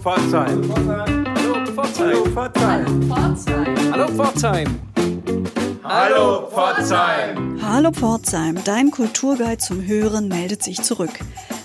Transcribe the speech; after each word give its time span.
Pforzheim. 0.00 0.62
Hallo 1.36 1.66
Pforzheim. 1.66 2.34
Hallo 3.92 4.08
Pforzheim. 4.08 4.80
Hallo 5.84 6.48
Pforzheim. 6.48 7.60
Hallo 7.62 7.92
Pforzheim, 7.92 8.58
dein 8.64 8.90
Kulturguide 8.90 9.58
zum 9.58 9.86
Hören 9.86 10.28
meldet 10.28 10.62
sich 10.62 10.82
zurück. 10.82 11.10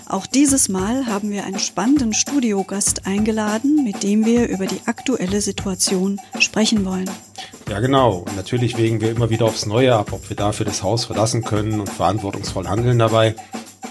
Auch 0.06 0.26
dieses 0.26 0.68
Mal 0.68 1.06
haben 1.06 1.30
wir 1.30 1.44
einen 1.46 1.58
spannenden 1.58 2.12
Studiogast 2.12 3.06
eingeladen, 3.06 3.82
mit 3.84 4.02
dem 4.02 4.26
wir 4.26 4.48
über 4.48 4.66
die 4.66 4.82
aktuelle 4.84 5.40
Situation 5.40 6.20
sprechen 6.38 6.84
wollen. 6.84 7.08
Ja, 7.70 7.80
genau. 7.80 8.18
Und 8.18 8.36
natürlich 8.36 8.76
wägen 8.76 9.00
wir 9.00 9.12
immer 9.12 9.30
wieder 9.30 9.46
aufs 9.46 9.64
Neue 9.64 9.94
ab, 9.94 10.12
ob 10.12 10.28
wir 10.28 10.36
dafür 10.36 10.66
das 10.66 10.82
Haus 10.82 11.06
verlassen 11.06 11.42
können 11.42 11.80
und 11.80 11.88
verantwortungsvoll 11.88 12.68
handeln 12.68 12.98
dabei. 12.98 13.34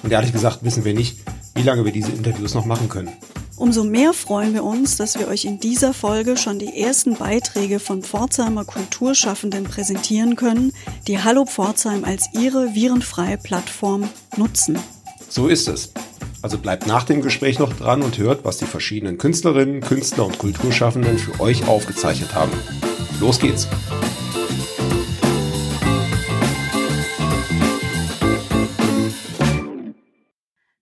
Und 0.04 0.12
ehrlich 0.12 0.34
gesagt 0.34 0.60
wissen 0.62 0.86
wir 0.86 0.94
nicht, 0.94 1.18
wie 1.56 1.64
lange 1.64 1.84
wir 1.84 1.92
diese 1.92 2.12
Interviews 2.12 2.54
noch 2.54 2.66
machen 2.66 2.90
können. 2.90 3.10
Umso 3.58 3.86
mehr 3.86 4.12
freuen 4.14 4.54
wir 4.54 4.66
uns, 4.66 4.98
dass 4.98 5.18
wir 5.18 5.30
euch 5.30 5.46
in 5.46 5.60
dieser 5.60 5.94
Folge 5.94 6.36
schon 6.36 6.60
die 6.60 6.78
ersten 6.82 7.16
Beiträge 7.16 7.80
von 7.80 8.04
Pforzheimer 8.04 8.66
Kulturschaffenden 8.66 9.64
präsentieren 9.64 10.36
können, 10.36 10.74
die 11.08 11.24
Hallo 11.24 11.46
Pforzheim 11.46 12.04
als 12.04 12.28
ihre 12.34 12.76
virenfreie 12.76 13.38
Plattform 13.38 14.10
nutzen. 14.36 14.78
So 15.30 15.48
ist 15.48 15.70
es. 15.70 15.94
Also 16.42 16.58
bleibt 16.58 16.86
nach 16.86 17.04
dem 17.04 17.22
Gespräch 17.22 17.58
noch 17.58 17.74
dran 17.74 18.04
und 18.04 18.18
hört, 18.18 18.44
was 18.44 18.58
die 18.58 18.66
verschiedenen 18.66 19.18
Künstlerinnen, 19.18 19.82
Künstler 19.82 20.26
und 20.26 20.38
Kulturschaffenden 20.38 21.18
für 21.18 21.40
euch 21.40 21.66
aufgezeichnet 21.68 22.36
haben. 22.36 22.52
Los 23.22 23.40
geht's! 23.40 23.68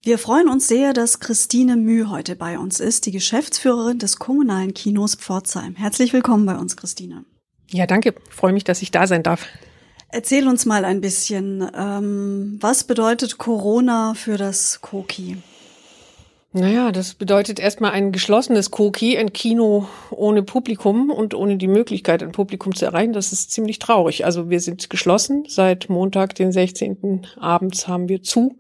Wir 0.06 0.18
freuen 0.18 0.50
uns 0.50 0.68
sehr, 0.68 0.92
dass 0.92 1.22
Christine 1.22 1.78
Müh 1.78 2.10
heute 2.10 2.36
bei 2.36 2.60
uns 2.60 2.82
ist, 2.82 3.06
die 3.06 3.12
Geschäftsführerin 3.14 4.00
des 4.00 4.20
kommunalen 4.20 4.74
Kinos 4.74 5.16
Pforzheim. 5.16 5.78
Herzlich 5.78 6.12
willkommen 6.12 6.46
bei 6.46 6.58
uns, 6.58 6.76
Christine. 6.76 7.24
Ja, 7.72 7.88
danke. 7.88 8.14
freue 8.30 8.52
mich, 8.52 8.66
dass 8.66 8.82
ich 8.82 8.92
da 8.92 9.08
sein 9.08 9.24
darf. 9.24 9.48
Erzähl 10.10 10.50
uns 10.50 10.66
mal 10.66 10.84
ein 10.84 11.00
bisschen, 11.00 11.66
ähm, 11.74 12.58
was 12.60 12.84
bedeutet 12.84 13.38
Corona 13.38 14.14
für 14.14 14.36
das 14.36 14.82
Koki? 14.82 15.38
Naja, 16.56 16.92
das 16.92 17.16
bedeutet 17.16 17.60
erstmal 17.60 17.94
ein 17.94 18.12
geschlossenes 18.12 18.70
Koki, 18.70 19.18
ein 19.18 19.34
Kino 19.34 19.88
ohne 20.12 20.44
Publikum 20.44 21.10
und 21.10 21.34
ohne 21.34 21.58
die 21.58 21.68
Möglichkeit, 21.68 22.22
ein 22.22 22.32
Publikum 22.32 22.76
zu 22.76 22.86
erreichen. 22.86 23.12
Das 23.12 23.34
ist 23.34 23.50
ziemlich 23.52 23.80
traurig. 23.80 24.24
Also 24.24 24.52
wir 24.52 24.60
sind 24.60 24.92
geschlossen. 24.92 25.46
Seit 25.48 25.90
Montag, 25.90 26.36
den 26.36 26.52
16. 26.52 27.26
abends 27.38 27.88
haben 27.88 28.08
wir 28.08 28.22
zu. 28.22 28.60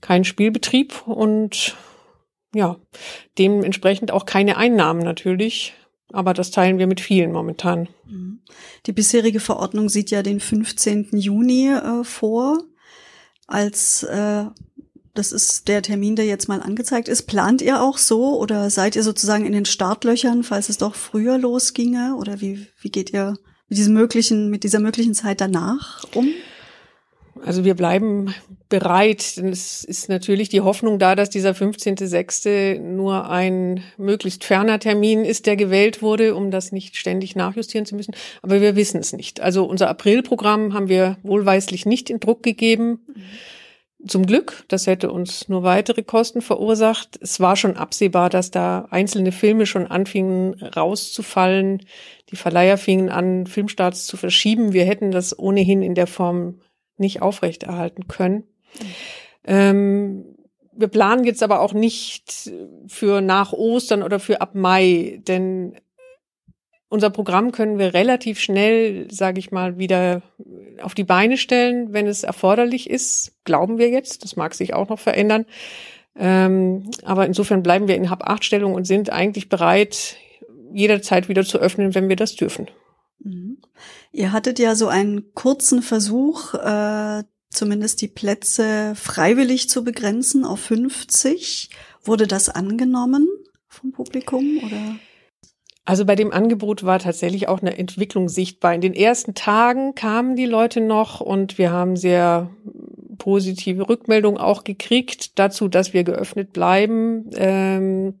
Kein 0.00 0.22
Spielbetrieb 0.22 1.04
und 1.04 1.76
ja, 2.54 2.76
dementsprechend 3.38 4.12
auch 4.12 4.24
keine 4.24 4.56
Einnahmen 4.56 5.02
natürlich. 5.02 5.74
Aber 6.12 6.34
das 6.34 6.52
teilen 6.52 6.78
wir 6.78 6.86
mit 6.86 7.00
vielen 7.00 7.32
momentan. 7.32 7.88
Mhm. 8.06 8.42
Die 8.86 8.92
bisherige 8.92 9.40
Verordnung 9.40 9.88
sieht 9.88 10.12
ja 10.12 10.22
den 10.22 10.38
15. 10.38 11.08
Juni 11.14 11.70
äh, 11.70 12.04
vor 12.04 12.62
als 13.48 14.04
äh, 14.04 14.44
das 15.14 15.30
ist 15.30 15.68
der 15.68 15.82
Termin, 15.82 16.16
der 16.16 16.24
jetzt 16.24 16.48
mal 16.48 16.62
angezeigt 16.62 17.08
ist. 17.08 17.22
Plant 17.22 17.60
ihr 17.60 17.82
auch 17.82 17.98
so 17.98 18.38
oder 18.38 18.70
seid 18.70 18.96
ihr 18.96 19.02
sozusagen 19.02 19.44
in 19.44 19.52
den 19.52 19.66
Startlöchern, 19.66 20.42
falls 20.42 20.68
es 20.68 20.78
doch 20.78 20.94
früher 20.94 21.36
losginge? 21.36 22.16
Oder 22.16 22.40
wie, 22.40 22.66
wie 22.80 22.90
geht 22.90 23.12
ihr 23.12 23.36
mit 23.68 23.78
diesem 23.78 23.94
möglichen, 23.94 24.48
mit 24.48 24.64
dieser 24.64 24.80
möglichen 24.80 25.14
Zeit 25.14 25.40
danach 25.40 26.04
um? 26.14 26.28
Also 27.44 27.64
wir 27.64 27.74
bleiben 27.74 28.34
bereit, 28.68 29.36
denn 29.36 29.48
es 29.48 29.84
ist 29.84 30.08
natürlich 30.08 30.48
die 30.48 30.62
Hoffnung 30.62 30.98
da, 30.98 31.14
dass 31.14 31.28
dieser 31.28 31.50
15.06. 31.50 32.78
nur 32.78 33.28
ein 33.28 33.82
möglichst 33.98 34.44
ferner 34.44 34.78
Termin 34.78 35.24
ist, 35.26 35.46
der 35.46 35.56
gewählt 35.56 36.00
wurde, 36.00 36.34
um 36.34 36.50
das 36.50 36.72
nicht 36.72 36.96
ständig 36.96 37.36
nachjustieren 37.36 37.84
zu 37.84 37.96
müssen. 37.96 38.14
Aber 38.40 38.62
wir 38.62 38.76
wissen 38.76 39.00
es 39.00 39.12
nicht. 39.12 39.40
Also 39.40 39.64
unser 39.64 39.90
Aprilprogramm 39.90 40.72
haben 40.72 40.88
wir 40.88 41.18
wohlweislich 41.22 41.84
nicht 41.84 42.08
in 42.08 42.20
Druck 42.20 42.42
gegeben. 42.42 43.00
Mhm. 43.06 43.22
Zum 44.06 44.26
Glück, 44.26 44.64
das 44.66 44.88
hätte 44.88 45.12
uns 45.12 45.48
nur 45.48 45.62
weitere 45.62 46.02
Kosten 46.02 46.42
verursacht. 46.42 47.18
Es 47.20 47.38
war 47.38 47.54
schon 47.54 47.76
absehbar, 47.76 48.30
dass 48.30 48.50
da 48.50 48.88
einzelne 48.90 49.30
Filme 49.30 49.64
schon 49.64 49.86
anfingen 49.86 50.54
rauszufallen. 50.54 51.84
Die 52.30 52.36
Verleiher 52.36 52.78
fingen 52.78 53.10
an, 53.10 53.46
Filmstarts 53.46 54.06
zu 54.06 54.16
verschieben. 54.16 54.72
Wir 54.72 54.84
hätten 54.84 55.12
das 55.12 55.38
ohnehin 55.38 55.82
in 55.82 55.94
der 55.94 56.08
Form 56.08 56.60
nicht 56.96 57.22
aufrechterhalten 57.22 58.08
können. 58.08 58.44
Ähm, 59.44 60.36
wir 60.72 60.88
planen 60.88 61.24
jetzt 61.24 61.42
aber 61.42 61.60
auch 61.60 61.74
nicht 61.74 62.50
für 62.88 63.20
nach 63.20 63.52
Ostern 63.52 64.02
oder 64.02 64.18
für 64.18 64.40
ab 64.40 64.54
Mai, 64.54 65.20
denn 65.28 65.76
unser 66.92 67.08
Programm 67.08 67.52
können 67.52 67.78
wir 67.78 67.94
relativ 67.94 68.38
schnell, 68.38 69.10
sage 69.10 69.38
ich 69.38 69.50
mal, 69.50 69.78
wieder 69.78 70.20
auf 70.82 70.94
die 70.94 71.04
Beine 71.04 71.38
stellen, 71.38 71.94
wenn 71.94 72.06
es 72.06 72.22
erforderlich 72.22 72.90
ist. 72.90 73.32
Glauben 73.44 73.78
wir 73.78 73.88
jetzt. 73.88 74.24
Das 74.24 74.36
mag 74.36 74.52
sich 74.52 74.74
auch 74.74 74.90
noch 74.90 74.98
verändern. 74.98 75.46
Ähm, 76.14 76.90
aber 77.02 77.24
insofern 77.24 77.62
bleiben 77.62 77.88
wir 77.88 77.94
in 77.94 78.10
Hab-Acht-Stellung 78.10 78.74
und 78.74 78.86
sind 78.86 79.08
eigentlich 79.08 79.48
bereit, 79.48 80.16
jederzeit 80.70 81.30
wieder 81.30 81.46
zu 81.46 81.58
öffnen, 81.58 81.94
wenn 81.94 82.10
wir 82.10 82.16
das 82.16 82.36
dürfen. 82.36 82.68
Mhm. 83.20 83.56
Ihr 84.12 84.32
hattet 84.32 84.58
ja 84.58 84.74
so 84.74 84.88
einen 84.88 85.32
kurzen 85.32 85.80
Versuch, 85.80 86.52
äh, 86.52 87.24
zumindest 87.48 88.02
die 88.02 88.08
Plätze 88.08 88.92
freiwillig 88.96 89.70
zu 89.70 89.82
begrenzen 89.82 90.44
auf 90.44 90.60
50. 90.60 91.70
Wurde 92.04 92.26
das 92.26 92.50
angenommen 92.50 93.26
vom 93.66 93.92
Publikum 93.92 94.58
oder? 94.58 94.96
Also 95.84 96.04
bei 96.04 96.14
dem 96.14 96.32
Angebot 96.32 96.84
war 96.84 97.00
tatsächlich 97.00 97.48
auch 97.48 97.60
eine 97.60 97.76
Entwicklung 97.76 98.28
sichtbar. 98.28 98.74
In 98.74 98.80
den 98.80 98.94
ersten 98.94 99.34
Tagen 99.34 99.94
kamen 99.94 100.36
die 100.36 100.46
Leute 100.46 100.80
noch 100.80 101.20
und 101.20 101.58
wir 101.58 101.72
haben 101.72 101.96
sehr 101.96 102.50
positive 103.18 103.88
Rückmeldungen 103.88 104.40
auch 104.40 104.62
gekriegt 104.64 105.38
dazu, 105.38 105.68
dass 105.68 105.92
wir 105.92 106.04
geöffnet 106.04 106.52
bleiben. 106.52 107.30
Ähm, 107.34 108.20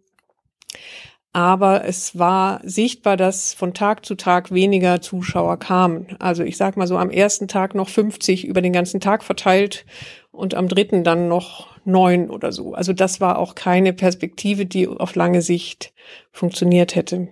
aber 1.32 1.84
es 1.86 2.18
war 2.18 2.60
sichtbar, 2.62 3.16
dass 3.16 3.54
von 3.54 3.72
Tag 3.72 4.04
zu 4.04 4.16
Tag 4.16 4.52
weniger 4.52 5.00
Zuschauer 5.00 5.58
kamen. 5.58 6.08
Also 6.18 6.42
ich 6.42 6.56
sag 6.56 6.76
mal 6.76 6.86
so 6.86 6.98
am 6.98 7.10
ersten 7.10 7.48
Tag 7.48 7.74
noch 7.74 7.88
50 7.88 8.44
über 8.44 8.60
den 8.60 8.72
ganzen 8.72 9.00
Tag 9.00 9.24
verteilt 9.24 9.86
und 10.30 10.54
am 10.54 10.68
dritten 10.68 11.04
dann 11.04 11.28
noch 11.28 11.68
neun 11.84 12.28
oder 12.28 12.52
so. 12.52 12.74
Also 12.74 12.92
das 12.92 13.20
war 13.20 13.38
auch 13.38 13.54
keine 13.54 13.92
Perspektive, 13.92 14.66
die 14.66 14.86
auf 14.88 15.14
lange 15.14 15.42
Sicht 15.42 15.94
funktioniert 16.32 16.96
hätte. 16.96 17.28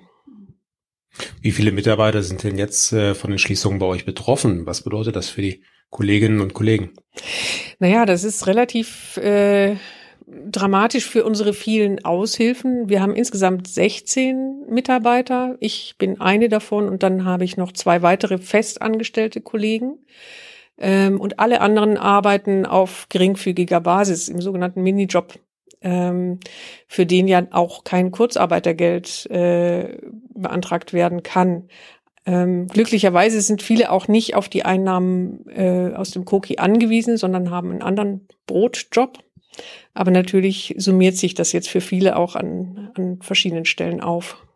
Wie 1.41 1.53
viele 1.53 1.73
Mitarbeiter 1.73 2.23
sind 2.23 2.43
denn 2.43 2.59
jetzt 2.59 2.93
äh, 2.93 3.15
von 3.15 3.31
den 3.31 3.39
Schließungen 3.39 3.79
bei 3.79 3.87
euch 3.87 4.05
betroffen? 4.05 4.67
Was 4.67 4.83
bedeutet 4.83 5.17
das 5.17 5.29
für 5.29 5.43
die 5.43 5.63
Kolleginnen 5.91 6.41
und 6.41 6.55
Kollegen? 6.55 6.91
Naja, 7.79 8.07
das 8.07 8.25
ist 8.25 8.47
relativ 8.47 9.17
äh, 9.17 9.77
dramatisch 10.27 11.07
für 11.07 11.25
unsere 11.25 11.53
vielen 11.53 12.05
Aushilfen. 12.05 12.89
Wir 12.89 13.03
haben 13.03 13.15
insgesamt 13.15 13.67
16 13.67 14.67
Mitarbeiter. 14.69 15.57
Ich 15.61 15.97
bin 15.99 16.21
eine 16.21 16.49
davon 16.49 16.89
und 16.89 17.03
dann 17.03 17.25
habe 17.25 17.45
ich 17.45 17.57
noch 17.57 17.73
zwei 17.73 18.03
weitere 18.03 18.39
festangestellte 18.39 19.41
Kollegen. 19.41 19.99
Ähm, 20.79 21.21
und 21.21 21.39
alle 21.39 21.61
anderen 21.61 21.97
arbeiten 21.97 22.65
auf 22.65 23.07
geringfügiger 23.09 23.81
Basis 23.81 24.29
im 24.29 24.41
sogenannten 24.41 24.83
Minijob, 24.83 25.39
ähm, 25.83 26.41
für 26.89 27.07
den 27.07 27.29
ja 27.29 27.47
auch 27.51 27.85
kein 27.85 28.11
Kurzarbeitergeld 28.11 29.27
äh, 29.31 29.99
beantragt 30.35 30.93
werden 30.93 31.23
kann. 31.23 31.69
Ähm, 32.27 32.67
glücklicherweise 32.67 33.41
sind 33.41 33.63
viele 33.63 33.91
auch 33.91 34.07
nicht 34.07 34.35
auf 34.35 34.49
die 34.49 34.65
Einnahmen 34.65 35.47
äh, 35.49 35.95
aus 35.95 36.11
dem 36.11 36.25
Koki 36.25 36.59
angewiesen, 36.59 37.17
sondern 37.17 37.51
haben 37.51 37.71
einen 37.71 37.83
anderen 37.83 38.29
Brotjob 38.47 39.19
aber 39.95 40.11
natürlich 40.11 40.75
summiert 40.79 41.17
sich 41.17 41.35
das 41.35 41.53
jetzt 41.53 41.69
für 41.69 41.81
viele 41.81 42.17
auch 42.17 42.37
an, 42.37 42.91
an 42.95 43.19
verschiedenen 43.23 43.65
Stellen 43.65 44.01
auf. 44.01 44.47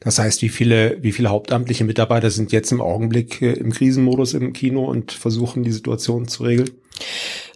Das 0.00 0.18
heißt, 0.18 0.42
wie 0.42 0.48
viele, 0.48 1.02
wie 1.02 1.12
viele 1.12 1.30
hauptamtliche 1.30 1.84
Mitarbeiter 1.84 2.30
sind 2.30 2.52
jetzt 2.52 2.70
im 2.70 2.80
Augenblick 2.80 3.42
äh, 3.42 3.52
im 3.52 3.72
Krisenmodus 3.72 4.34
im 4.34 4.52
Kino 4.52 4.84
und 4.84 5.12
versuchen 5.12 5.62
die 5.62 5.72
Situation 5.72 6.28
zu 6.28 6.44
regeln? 6.44 6.70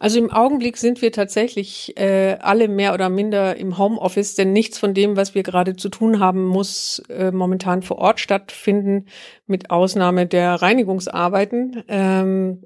Also 0.01 0.19
im 0.19 0.31
Augenblick 0.31 0.77
sind 0.77 1.01
wir 1.01 1.13
tatsächlich 1.13 1.97
äh, 1.97 2.37
alle 2.41 2.69
mehr 2.69 2.95
oder 2.95 3.09
minder 3.09 3.57
im 3.57 3.79
Homeoffice, 3.79 4.35
denn 4.35 4.53
nichts 4.53 4.79
von 4.79 4.95
dem, 4.95 5.17
was 5.17 5.35
wir 5.35 5.43
gerade 5.43 5.77
zu 5.77 5.89
tun 5.89 6.19
haben, 6.19 6.45
muss 6.45 7.03
äh, 7.09 7.31
momentan 7.31 7.83
vor 7.83 7.99
Ort 7.99 8.21
stattfinden, 8.21 9.07
mit 9.47 9.71
Ausnahme 9.71 10.27
der 10.27 10.55
Reinigungsarbeiten. 10.55 11.85
Ähm, 11.89 12.65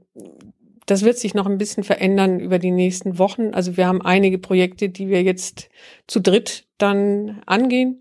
das 0.86 1.04
wird 1.04 1.18
sich 1.18 1.34
noch 1.34 1.46
ein 1.46 1.58
bisschen 1.58 1.84
verändern 1.84 2.40
über 2.40 2.58
die 2.58 2.70
nächsten 2.70 3.18
Wochen. 3.18 3.54
Also 3.54 3.76
wir 3.76 3.86
haben 3.86 4.02
einige 4.02 4.38
Projekte, 4.38 4.88
die 4.88 5.08
wir 5.08 5.22
jetzt 5.22 5.68
zu 6.06 6.20
dritt 6.20 6.66
dann 6.78 7.42
angehen. 7.46 8.00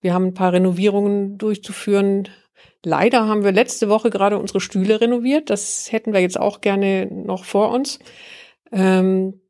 Wir 0.00 0.14
haben 0.14 0.26
ein 0.26 0.34
paar 0.34 0.52
Renovierungen 0.52 1.38
durchzuführen. 1.38 2.28
Leider 2.84 3.26
haben 3.26 3.44
wir 3.44 3.52
letzte 3.52 3.88
Woche 3.88 4.10
gerade 4.10 4.38
unsere 4.38 4.60
Stühle 4.60 5.00
renoviert. 5.00 5.50
Das 5.50 5.90
hätten 5.90 6.12
wir 6.12 6.20
jetzt 6.20 6.38
auch 6.38 6.60
gerne 6.60 7.06
noch 7.06 7.44
vor 7.44 7.70
uns. 7.70 7.98
Ähm, 8.70 9.40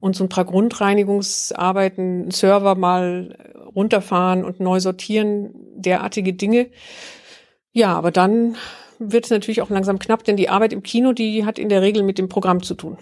und 0.00 0.16
so 0.16 0.24
ein 0.24 0.28
paar 0.28 0.44
Grundreinigungsarbeiten, 0.44 2.30
Server 2.30 2.74
mal 2.74 3.36
runterfahren 3.74 4.44
und 4.44 4.60
neu 4.60 4.80
sortieren, 4.80 5.52
derartige 5.76 6.32
Dinge. 6.32 6.70
Ja, 7.72 7.94
aber 7.94 8.10
dann 8.10 8.56
wird 8.98 9.24
es 9.24 9.30
natürlich 9.30 9.62
auch 9.62 9.70
langsam 9.70 9.98
knapp, 9.98 10.24
denn 10.24 10.36
die 10.36 10.48
Arbeit 10.48 10.72
im 10.72 10.82
Kino, 10.82 11.12
die 11.12 11.44
hat 11.44 11.58
in 11.58 11.68
der 11.68 11.82
Regel 11.82 12.02
mit 12.04 12.18
dem 12.18 12.28
Programm 12.28 12.62
zu 12.62 12.74
tun. 12.74 12.98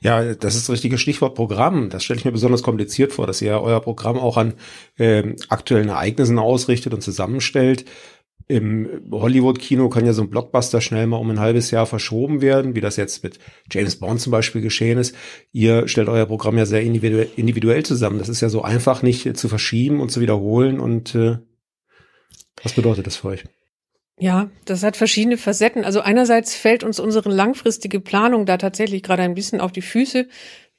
Ja, 0.00 0.34
das 0.34 0.54
ist 0.54 0.68
das 0.68 0.74
richtige 0.74 0.98
Stichwort 0.98 1.34
Programm. 1.34 1.90
Das 1.90 2.04
stelle 2.04 2.18
ich 2.18 2.24
mir 2.24 2.32
besonders 2.32 2.62
kompliziert 2.62 3.12
vor, 3.12 3.26
dass 3.26 3.42
ihr 3.42 3.60
euer 3.60 3.80
Programm 3.80 4.18
auch 4.18 4.36
an 4.36 4.54
äh, 4.96 5.34
aktuellen 5.48 5.88
Ereignissen 5.88 6.38
ausrichtet 6.38 6.94
und 6.94 7.02
zusammenstellt. 7.02 7.84
Im 8.50 8.88
Hollywood-Kino 9.10 9.90
kann 9.90 10.06
ja 10.06 10.14
so 10.14 10.22
ein 10.22 10.30
Blockbuster 10.30 10.80
schnell 10.80 11.06
mal 11.06 11.18
um 11.18 11.28
ein 11.28 11.38
halbes 11.38 11.70
Jahr 11.70 11.84
verschoben 11.84 12.40
werden, 12.40 12.74
wie 12.74 12.80
das 12.80 12.96
jetzt 12.96 13.22
mit 13.22 13.38
James 13.70 13.96
Bond 13.96 14.22
zum 14.22 14.30
Beispiel 14.30 14.62
geschehen 14.62 14.96
ist. 14.96 15.14
Ihr 15.52 15.86
stellt 15.86 16.08
euer 16.08 16.24
Programm 16.24 16.56
ja 16.56 16.64
sehr 16.64 16.80
individuell, 16.80 17.28
individuell 17.36 17.84
zusammen. 17.84 18.18
Das 18.18 18.30
ist 18.30 18.40
ja 18.40 18.48
so 18.48 18.62
einfach 18.62 19.02
nicht 19.02 19.36
zu 19.36 19.48
verschieben 19.50 20.00
und 20.00 20.10
zu 20.10 20.22
wiederholen. 20.22 20.80
Und 20.80 21.14
äh, 21.14 21.36
was 22.62 22.72
bedeutet 22.72 23.06
das 23.06 23.16
für 23.16 23.28
euch? 23.28 23.44
Ja, 24.20 24.50
das 24.64 24.82
hat 24.82 24.96
verschiedene 24.96 25.38
Facetten. 25.38 25.84
Also 25.84 26.00
einerseits 26.00 26.54
fällt 26.54 26.82
uns 26.82 26.98
unsere 26.98 27.30
langfristige 27.30 28.00
Planung 28.00 28.46
da 28.46 28.56
tatsächlich 28.56 29.02
gerade 29.02 29.22
ein 29.22 29.34
bisschen 29.34 29.60
auf 29.60 29.70
die 29.70 29.82
Füße. 29.82 30.26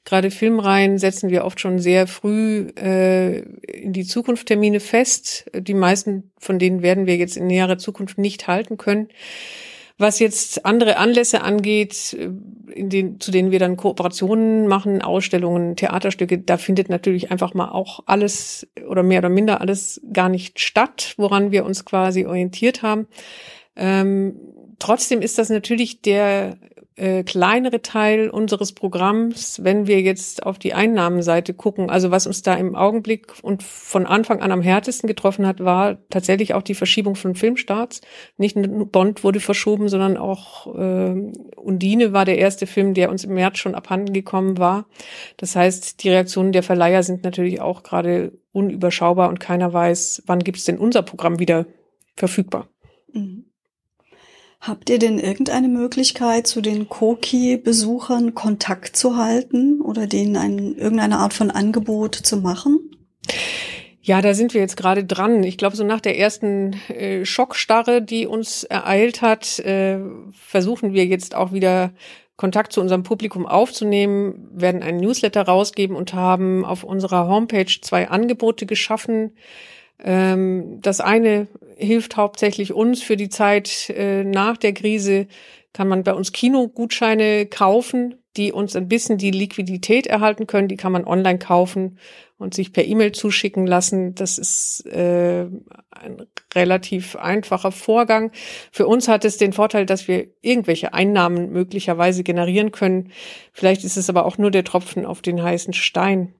Gerade 0.04 0.30
Filmreihen 0.30 0.98
setzen 0.98 1.30
wir 1.30 1.44
oft 1.44 1.60
schon 1.60 1.78
sehr 1.78 2.06
früh 2.06 2.68
äh, 2.78 3.40
in 3.40 3.92
die 3.92 4.04
Zukunftstermine 4.04 4.80
fest. 4.80 5.50
Die 5.54 5.74
meisten 5.74 6.32
von 6.38 6.58
denen 6.58 6.82
werden 6.82 7.06
wir 7.06 7.16
jetzt 7.16 7.36
in 7.36 7.46
näherer 7.46 7.78
Zukunft 7.78 8.18
nicht 8.18 8.46
halten 8.46 8.76
können. 8.76 9.08
Was 9.98 10.18
jetzt 10.18 10.64
andere 10.64 10.96
Anlässe 10.96 11.42
angeht, 11.42 12.16
äh, 12.18 12.30
den, 12.76 13.20
zu 13.20 13.30
denen 13.30 13.50
wir 13.50 13.58
dann 13.58 13.76
Kooperationen 13.76 14.66
machen, 14.66 15.02
Ausstellungen, 15.02 15.76
Theaterstücke, 15.76 16.38
da 16.38 16.56
findet 16.56 16.88
natürlich 16.88 17.30
einfach 17.30 17.54
mal 17.54 17.70
auch 17.70 18.00
alles 18.06 18.68
oder 18.88 19.02
mehr 19.02 19.20
oder 19.20 19.28
minder 19.28 19.60
alles 19.60 20.00
gar 20.12 20.28
nicht 20.28 20.60
statt, 20.60 21.14
woran 21.16 21.50
wir 21.50 21.64
uns 21.64 21.84
quasi 21.84 22.26
orientiert 22.26 22.82
haben. 22.82 23.06
Ähm, 23.76 24.36
trotzdem 24.78 25.22
ist 25.22 25.38
das 25.38 25.50
natürlich 25.50 26.02
der 26.02 26.58
äh, 27.00 27.24
kleinere 27.24 27.80
Teil 27.80 28.28
unseres 28.28 28.72
Programms, 28.72 29.64
wenn 29.64 29.86
wir 29.86 30.02
jetzt 30.02 30.44
auf 30.44 30.58
die 30.58 30.74
Einnahmenseite 30.74 31.54
gucken. 31.54 31.88
Also 31.88 32.10
was 32.10 32.26
uns 32.26 32.42
da 32.42 32.54
im 32.54 32.76
Augenblick 32.76 33.32
und 33.40 33.62
von 33.62 34.04
Anfang 34.04 34.42
an 34.42 34.52
am 34.52 34.60
härtesten 34.60 35.06
getroffen 35.06 35.46
hat, 35.46 35.64
war 35.64 35.96
tatsächlich 36.10 36.52
auch 36.52 36.60
die 36.60 36.74
Verschiebung 36.74 37.14
von 37.14 37.34
Filmstarts. 37.34 38.02
Nicht 38.36 38.54
nur 38.54 38.86
Bond 38.86 39.24
wurde 39.24 39.40
verschoben, 39.40 39.88
sondern 39.88 40.18
auch 40.18 40.66
äh, 40.76 41.14
Undine 41.56 42.12
war 42.12 42.26
der 42.26 42.36
erste 42.36 42.66
Film, 42.66 42.92
der 42.92 43.10
uns 43.10 43.24
im 43.24 43.32
März 43.32 43.58
schon 43.58 43.74
abhanden 43.74 44.12
gekommen 44.12 44.58
war. 44.58 44.84
Das 45.38 45.56
heißt, 45.56 46.04
die 46.04 46.10
Reaktionen 46.10 46.52
der 46.52 46.62
Verleiher 46.62 47.02
sind 47.02 47.24
natürlich 47.24 47.62
auch 47.62 47.82
gerade 47.82 48.32
unüberschaubar 48.52 49.30
und 49.30 49.40
keiner 49.40 49.72
weiß, 49.72 50.24
wann 50.26 50.40
gibt 50.40 50.58
es 50.58 50.64
denn 50.64 50.76
unser 50.76 51.00
Programm 51.00 51.38
wieder 51.38 51.64
verfügbar. 52.16 52.68
Habt 54.60 54.90
ihr 54.90 54.98
denn 54.98 55.18
irgendeine 55.18 55.68
Möglichkeit, 55.68 56.46
zu 56.46 56.60
den 56.60 56.88
Koki-Besuchern 56.88 58.34
Kontakt 58.34 58.94
zu 58.94 59.16
halten 59.16 59.80
oder 59.80 60.06
denen 60.06 60.36
ein, 60.36 60.76
irgendeine 60.76 61.18
Art 61.18 61.32
von 61.32 61.50
Angebot 61.50 62.14
zu 62.14 62.36
machen? 62.36 62.78
Ja, 64.02 64.20
da 64.20 64.34
sind 64.34 64.52
wir 64.52 64.60
jetzt 64.60 64.76
gerade 64.76 65.04
dran. 65.04 65.42
Ich 65.44 65.56
glaube, 65.56 65.76
so 65.76 65.84
nach 65.84 66.00
der 66.00 66.18
ersten 66.18 66.74
äh, 66.88 67.24
Schockstarre, 67.24 68.02
die 68.02 68.26
uns 68.26 68.64
ereilt 68.64 69.22
hat, 69.22 69.58
äh, 69.60 69.98
versuchen 70.32 70.92
wir 70.92 71.06
jetzt 71.06 71.34
auch 71.34 71.52
wieder 71.52 71.92
Kontakt 72.36 72.72
zu 72.72 72.80
unserem 72.82 73.02
Publikum 73.02 73.46
aufzunehmen, 73.46 74.48
werden 74.52 74.82
einen 74.82 75.00
Newsletter 75.00 75.42
rausgeben 75.42 75.96
und 75.96 76.12
haben 76.12 76.64
auf 76.64 76.84
unserer 76.84 77.28
Homepage 77.28 77.80
zwei 77.80 78.08
Angebote 78.08 78.66
geschaffen. 78.66 79.32
Ähm, 80.02 80.80
das 80.80 81.00
eine 81.00 81.48
hilft 81.76 82.16
hauptsächlich 82.16 82.72
uns 82.72 83.02
für 83.02 83.16
die 83.16 83.28
Zeit 83.28 83.90
äh, 83.90 84.24
nach 84.24 84.56
der 84.56 84.72
Krise, 84.72 85.26
kann 85.72 85.88
man 85.88 86.02
bei 86.02 86.14
uns 86.14 86.32
Kinogutscheine 86.32 87.46
kaufen, 87.46 88.16
die 88.36 88.52
uns 88.52 88.76
ein 88.76 88.88
bisschen 88.88 89.18
die 89.18 89.30
Liquidität 89.30 90.06
erhalten 90.06 90.46
können. 90.46 90.68
Die 90.68 90.76
kann 90.76 90.92
man 90.92 91.04
online 91.04 91.38
kaufen 91.38 91.98
und 92.38 92.54
sich 92.54 92.72
per 92.72 92.84
E-Mail 92.84 93.12
zuschicken 93.12 93.66
lassen. 93.66 94.14
Das 94.14 94.38
ist 94.38 94.86
äh, 94.86 95.46
ein 95.90 96.26
relativ 96.54 97.16
einfacher 97.16 97.72
Vorgang. 97.72 98.32
Für 98.72 98.86
uns 98.86 99.08
hat 99.08 99.24
es 99.24 99.36
den 99.36 99.52
Vorteil, 99.52 99.84
dass 99.84 100.08
wir 100.08 100.28
irgendwelche 100.40 100.94
Einnahmen 100.94 101.50
möglicherweise 101.50 102.22
generieren 102.22 102.72
können. 102.72 103.12
Vielleicht 103.52 103.84
ist 103.84 103.96
es 103.96 104.08
aber 104.08 104.24
auch 104.24 104.38
nur 104.38 104.50
der 104.50 104.64
Tropfen 104.64 105.04
auf 105.04 105.22
den 105.22 105.42
heißen 105.42 105.74
Stein. 105.74 106.34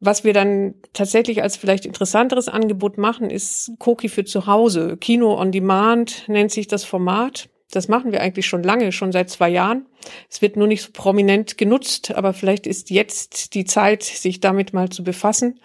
Was 0.00 0.24
wir 0.24 0.32
dann 0.32 0.74
tatsächlich 0.94 1.42
als 1.42 1.58
vielleicht 1.58 1.84
interessanteres 1.84 2.48
Angebot 2.48 2.96
machen, 2.96 3.28
ist 3.28 3.72
Koki 3.78 4.08
für 4.08 4.24
zu 4.24 4.46
Hause. 4.46 4.96
Kino 4.96 5.38
on 5.38 5.52
Demand 5.52 6.26
nennt 6.26 6.50
sich 6.50 6.66
das 6.66 6.84
Format. 6.84 7.50
Das 7.70 7.86
machen 7.86 8.10
wir 8.10 8.22
eigentlich 8.22 8.46
schon 8.46 8.62
lange, 8.62 8.92
schon 8.92 9.12
seit 9.12 9.28
zwei 9.28 9.50
Jahren. 9.50 9.86
Es 10.30 10.40
wird 10.40 10.56
nur 10.56 10.66
nicht 10.66 10.82
so 10.82 10.90
prominent 10.92 11.58
genutzt, 11.58 12.12
aber 12.14 12.32
vielleicht 12.32 12.66
ist 12.66 12.90
jetzt 12.90 13.54
die 13.54 13.66
Zeit, 13.66 14.02
sich 14.02 14.40
damit 14.40 14.72
mal 14.72 14.88
zu 14.88 15.04
befassen. 15.04 15.60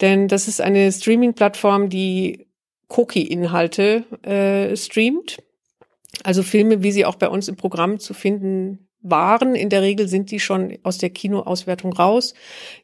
Denn 0.00 0.28
das 0.28 0.48
ist 0.48 0.62
eine 0.62 0.90
Streaming-Plattform, 0.90 1.90
die 1.90 2.46
Koki-Inhalte 2.88 4.04
äh, 4.22 4.74
streamt. 4.76 5.42
Also 6.24 6.42
Filme, 6.42 6.82
wie 6.82 6.90
sie 6.90 7.04
auch 7.04 7.16
bei 7.16 7.28
uns 7.28 7.48
im 7.48 7.56
Programm 7.56 7.98
zu 7.98 8.14
finden 8.14 8.87
waren. 9.00 9.54
In 9.54 9.70
der 9.70 9.82
Regel 9.82 10.08
sind 10.08 10.30
die 10.30 10.40
schon 10.40 10.78
aus 10.82 10.98
der 10.98 11.10
Kinoauswertung 11.10 11.92
raus. 11.92 12.34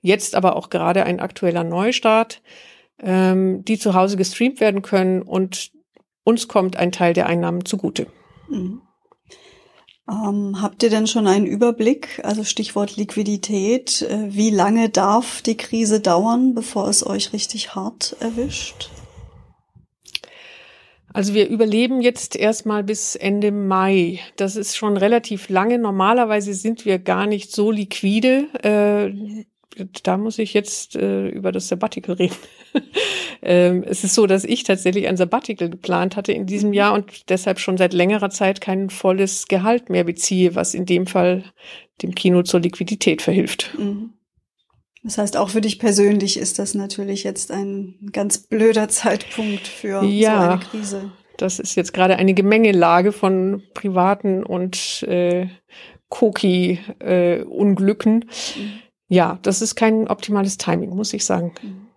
Jetzt 0.00 0.34
aber 0.34 0.56
auch 0.56 0.70
gerade 0.70 1.04
ein 1.04 1.20
aktueller 1.20 1.64
Neustart, 1.64 2.42
ähm, 3.00 3.64
die 3.64 3.78
zu 3.78 3.94
Hause 3.94 4.16
gestreamt 4.16 4.60
werden 4.60 4.82
können 4.82 5.22
und 5.22 5.72
uns 6.24 6.48
kommt 6.48 6.76
ein 6.76 6.92
Teil 6.92 7.12
der 7.12 7.26
Einnahmen 7.26 7.64
zugute. 7.64 8.06
Mhm. 8.48 8.80
Ähm, 10.08 10.60
habt 10.60 10.82
ihr 10.82 10.90
denn 10.90 11.06
schon 11.06 11.26
einen 11.26 11.46
Überblick, 11.46 12.20
also 12.24 12.44
Stichwort 12.44 12.96
Liquidität, 12.96 14.02
äh, 14.02 14.34
wie 14.34 14.50
lange 14.50 14.90
darf 14.90 15.40
die 15.40 15.56
Krise 15.56 16.00
dauern, 16.00 16.54
bevor 16.54 16.88
es 16.88 17.06
euch 17.06 17.32
richtig 17.32 17.74
hart 17.74 18.14
erwischt? 18.20 18.90
Also 21.14 21.32
wir 21.32 21.48
überleben 21.48 22.00
jetzt 22.00 22.34
erstmal 22.34 22.82
bis 22.82 23.14
Ende 23.14 23.52
Mai. 23.52 24.18
Das 24.34 24.56
ist 24.56 24.76
schon 24.76 24.96
relativ 24.96 25.48
lange. 25.48 25.78
Normalerweise 25.78 26.54
sind 26.54 26.84
wir 26.84 26.98
gar 26.98 27.26
nicht 27.26 27.52
so 27.52 27.70
liquide. 27.70 28.48
Äh, 28.64 29.44
da 30.02 30.16
muss 30.16 30.40
ich 30.40 30.54
jetzt 30.54 30.96
äh, 30.96 31.28
über 31.28 31.52
das 31.52 31.68
Sabbatical 31.68 32.16
reden. 32.16 32.34
ähm, 33.42 33.84
es 33.86 34.02
ist 34.02 34.16
so, 34.16 34.26
dass 34.26 34.42
ich 34.42 34.64
tatsächlich 34.64 35.06
ein 35.06 35.16
Sabbatical 35.16 35.70
geplant 35.70 36.16
hatte 36.16 36.32
in 36.32 36.46
diesem 36.46 36.72
Jahr 36.72 36.92
und 36.94 37.30
deshalb 37.30 37.60
schon 37.60 37.76
seit 37.76 37.92
längerer 37.92 38.30
Zeit 38.30 38.60
kein 38.60 38.90
volles 38.90 39.46
Gehalt 39.46 39.90
mehr 39.90 40.02
beziehe, 40.04 40.56
was 40.56 40.74
in 40.74 40.84
dem 40.84 41.06
Fall 41.06 41.44
dem 42.02 42.16
Kino 42.16 42.42
zur 42.42 42.58
Liquidität 42.58 43.22
verhilft. 43.22 43.72
Mhm. 43.78 44.14
Das 45.04 45.18
heißt, 45.18 45.36
auch 45.36 45.50
für 45.50 45.60
dich 45.60 45.78
persönlich 45.78 46.36
ist 46.38 46.58
das 46.58 46.74
natürlich 46.74 47.22
jetzt 47.24 47.52
ein 47.52 47.96
ganz 48.10 48.38
blöder 48.38 48.88
Zeitpunkt 48.88 49.68
für 49.68 50.02
ja, 50.02 50.40
so 50.40 50.50
eine 50.50 50.60
Krise. 50.60 51.12
Das 51.36 51.58
ist 51.58 51.74
jetzt 51.74 51.92
gerade 51.92 52.16
eine 52.16 52.32
Gemengelage 52.32 53.12
von 53.12 53.62
privaten 53.74 54.42
und 54.42 55.02
äh, 55.02 55.48
Koki-Unglücken. 56.08 58.22
Äh, 58.22 58.58
mhm. 58.58 58.72
Ja, 59.08 59.38
das 59.42 59.60
ist 59.60 59.74
kein 59.74 60.08
optimales 60.08 60.56
Timing, 60.56 60.96
muss 60.96 61.12
ich 61.12 61.26
sagen. 61.26 61.52
Mhm. 61.60 61.88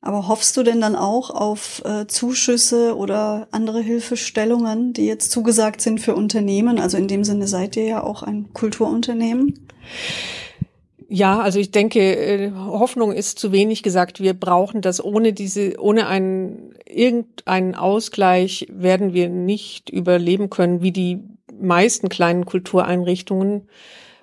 Aber 0.00 0.26
hoffst 0.28 0.56
du 0.56 0.62
denn 0.62 0.80
dann 0.80 0.96
auch 0.96 1.28
auf 1.28 1.82
äh, 1.84 2.06
Zuschüsse 2.06 2.96
oder 2.96 3.46
andere 3.50 3.82
Hilfestellungen, 3.82 4.94
die 4.94 5.04
jetzt 5.04 5.30
zugesagt 5.30 5.82
sind 5.82 6.00
für 6.00 6.14
Unternehmen? 6.14 6.78
Also 6.78 6.96
in 6.96 7.08
dem 7.08 7.24
Sinne 7.24 7.46
seid 7.46 7.76
ihr 7.76 7.84
ja 7.84 8.02
auch 8.02 8.22
ein 8.22 8.54
Kulturunternehmen. 8.54 9.68
Ja, 11.12 11.40
also 11.40 11.58
ich 11.58 11.72
denke, 11.72 11.98
äh, 11.98 12.52
Hoffnung 12.54 13.10
ist 13.10 13.40
zu 13.40 13.50
wenig 13.50 13.82
gesagt. 13.82 14.20
Wir 14.20 14.32
brauchen 14.32 14.80
das 14.80 15.04
ohne 15.04 15.32
diese, 15.32 15.74
ohne 15.80 16.06
einen, 16.06 16.72
irgendeinen 16.86 17.74
Ausgleich 17.74 18.68
werden 18.70 19.12
wir 19.12 19.28
nicht 19.28 19.90
überleben 19.90 20.50
können, 20.50 20.82
wie 20.82 20.92
die 20.92 21.18
meisten 21.60 22.10
kleinen 22.10 22.44
Kultureinrichtungen. 22.46 23.68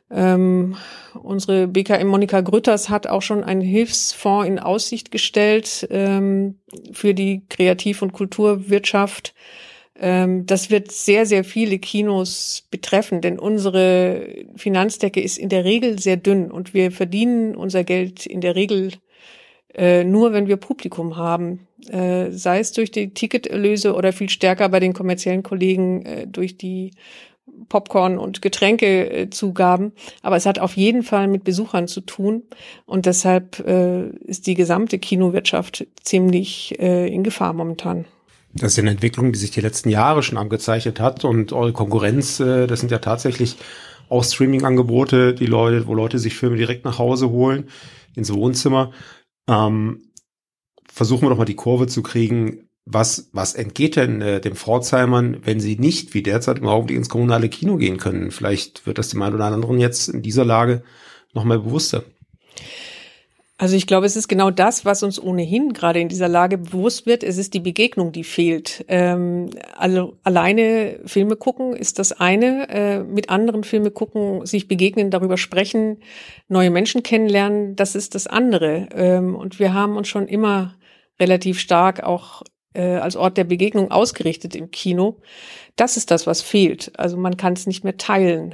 Ähm, 0.10 0.78
unsere 1.22 1.68
BKM 1.68 2.08
Monika 2.08 2.40
Grütters 2.40 2.88
hat 2.88 3.06
auch 3.06 3.22
schon 3.22 3.44
einen 3.44 3.60
Hilfsfonds 3.60 4.48
in 4.48 4.58
Aussicht 4.58 5.12
gestellt 5.12 5.86
ähm, 5.92 6.56
für 6.94 7.14
die 7.14 7.44
Kreativ- 7.50 8.02
und 8.02 8.14
Kulturwirtschaft. 8.14 9.34
Ähm, 10.00 10.46
das 10.46 10.70
wird 10.70 10.92
sehr, 10.92 11.26
sehr 11.26 11.44
viele 11.44 11.80
Kinos 11.80 12.68
betreffen, 12.70 13.22
denn 13.22 13.40
unsere 13.40 14.46
Finanzdecke 14.56 15.22
ist 15.22 15.38
in 15.38 15.50
der 15.50 15.66
Regel 15.66 16.00
sehr 16.00 16.18
dünn 16.18 16.52
und 16.52 16.74
wir 16.74 16.92
verdienen 16.92 17.56
unser 17.56 17.84
Geld 17.84 18.26
in 18.26 18.42
der 18.42 18.56
Regel 18.56 18.92
äh, 19.74 20.04
nur, 20.04 20.34
wenn 20.34 20.48
wir 20.48 20.58
Publikum 20.58 21.18
haben. 21.18 21.68
Äh, 21.90 22.32
sei 22.32 22.60
es 22.60 22.72
durch 22.74 22.92
die 22.92 23.14
Ticketerlöse 23.14 23.94
oder 23.94 24.14
viel 24.14 24.30
stärker 24.30 24.70
bei 24.70 24.80
den 24.80 24.94
kommerziellen 24.94 25.44
Kollegen 25.44 26.06
äh, 26.06 26.28
durch 26.28 26.58
die 26.58 26.92
Popcorn 27.70 28.18
und 28.18 28.42
Getränkezugaben, 28.42 29.94
aber 30.22 30.36
es 30.36 30.46
hat 30.46 30.60
auf 30.60 30.76
jeden 30.76 31.02
Fall 31.02 31.28
mit 31.28 31.44
Besuchern 31.44 31.88
zu 31.88 32.02
tun 32.02 32.44
und 32.86 33.06
deshalb 33.06 33.60
äh, 33.66 34.10
ist 34.26 34.48
die 34.48 34.54
gesamte 34.54 35.00
Kinowirtschaft 35.00 35.88
ziemlich 36.04 36.78
äh, 36.80 37.08
in 37.08 37.24
Gefahr 37.24 37.54
momentan. 37.54 38.06
Das 38.58 38.74
ist 38.74 38.80
eine 38.80 38.92
Entwicklung, 38.92 39.32
die 39.32 39.40
sich 39.40 39.52
die 39.52 39.62
letzten 39.62 39.90
Jahre 39.90 40.24
schon 40.24 40.38
abgezeichnet 40.38 41.00
hat 41.00 41.24
und 41.26 41.54
eure 41.54 41.74
Konkurrenz, 41.74 42.40
äh, 42.40 42.68
das 42.68 42.80
sind 42.80 42.92
ja 42.92 43.00
tatsächlich 43.00 43.58
auch 44.10 44.24
Streaming-Angebote, 44.24 45.34
die 45.34 45.46
Leute, 45.46 45.86
wo 45.88 45.94
Leute 45.94 46.18
sich 46.18 46.36
Filme 46.36 46.58
direkt 46.58 46.86
nach 46.86 46.98
Hause 46.98 47.30
holen, 47.30 47.70
ins 48.16 48.34
Wohnzimmer. 48.34 48.92
Ähm, 49.48 50.12
versuchen 50.92 51.24
wir 51.24 51.30
doch 51.30 51.38
mal 51.38 51.46
die 51.46 51.56
Kurve 51.56 51.88
zu 51.88 52.02
kriegen 52.02 52.68
was, 52.90 53.30
was 53.34 53.54
entgeht 53.54 53.98
denn 53.98 54.22
äh, 54.22 54.40
dem 54.40 54.56
Pforzheimern, 54.56 55.42
wenn 55.44 55.60
sie 55.60 55.78
nicht 55.78 56.14
wie 56.14 56.24
derzeit 56.24 56.60
im 56.60 56.68
Augenblick 56.68 56.98
ins 56.98 57.10
kommunale 57.10 57.50
Kino 57.50 57.76
gehen 57.76 57.98
können? 57.98 58.32
Vielleicht 58.32 58.86
wird 58.86 58.98
das 58.98 59.10
dem 59.10 59.22
einen 59.22 59.36
oder 59.36 59.46
anderen 59.46 59.80
jetzt 59.80 60.08
in 60.08 60.22
dieser 60.22 60.46
Lage 60.46 60.84
nochmal 61.34 61.60
bewusster. 61.60 62.06
Also 63.60 63.76
ich 63.76 63.88
glaube, 63.88 64.06
es 64.06 64.16
ist 64.16 64.28
genau 64.28 64.52
das, 64.52 64.86
was 64.86 65.02
uns 65.02 65.20
ohnehin 65.20 65.74
gerade 65.74 66.00
in 66.00 66.10
dieser 66.10 66.28
Lage 66.28 66.60
bewusst 66.60 67.08
wird. 67.08 67.24
Es 67.24 67.40
ist 67.40 67.56
die 67.56 67.60
Begegnung, 67.60 68.12
die 68.12 68.24
fehlt. 68.24 68.86
Ähm, 68.88 69.50
also 69.76 70.18
alleine 70.24 71.00
Filme 71.06 71.36
gucken 71.36 71.74
ist 71.74 71.98
das 71.98 72.12
eine, 72.12 72.70
äh, 72.70 73.00
mit 73.00 73.32
anderen 73.32 73.64
Filme 73.64 73.90
gucken, 73.90 74.46
sich 74.46 74.68
begegnen, 74.68 75.10
darüber 75.10 75.38
sprechen, 75.38 75.98
neue 76.48 76.70
Menschen 76.70 77.02
kennenlernen, 77.02 77.76
das 77.76 77.96
ist 77.96 78.14
das 78.14 78.28
andere. 78.28 78.90
Ähm, 78.94 79.36
und 79.36 79.58
wir 79.58 79.74
haben 79.74 79.98
uns 79.98 80.08
schon 80.08 80.28
immer 80.28 80.76
relativ 81.20 81.60
stark 81.60 82.04
auch 82.04 82.44
äh, 82.76 82.98
als 82.98 83.16
Ort 83.16 83.38
der 83.38 83.44
Begegnung 83.44 83.90
ausgerichtet 83.90 84.56
im 84.56 84.70
Kino. 84.70 85.18
Das 85.76 85.98
ist 85.98 86.12
das, 86.12 86.28
was 86.28 86.44
fehlt. 86.44 86.92
Also 87.00 87.18
man 87.18 87.38
kann 87.38 87.54
es 87.54 87.66
nicht 87.66 87.84
mehr 87.84 87.98
teilen. 87.98 88.54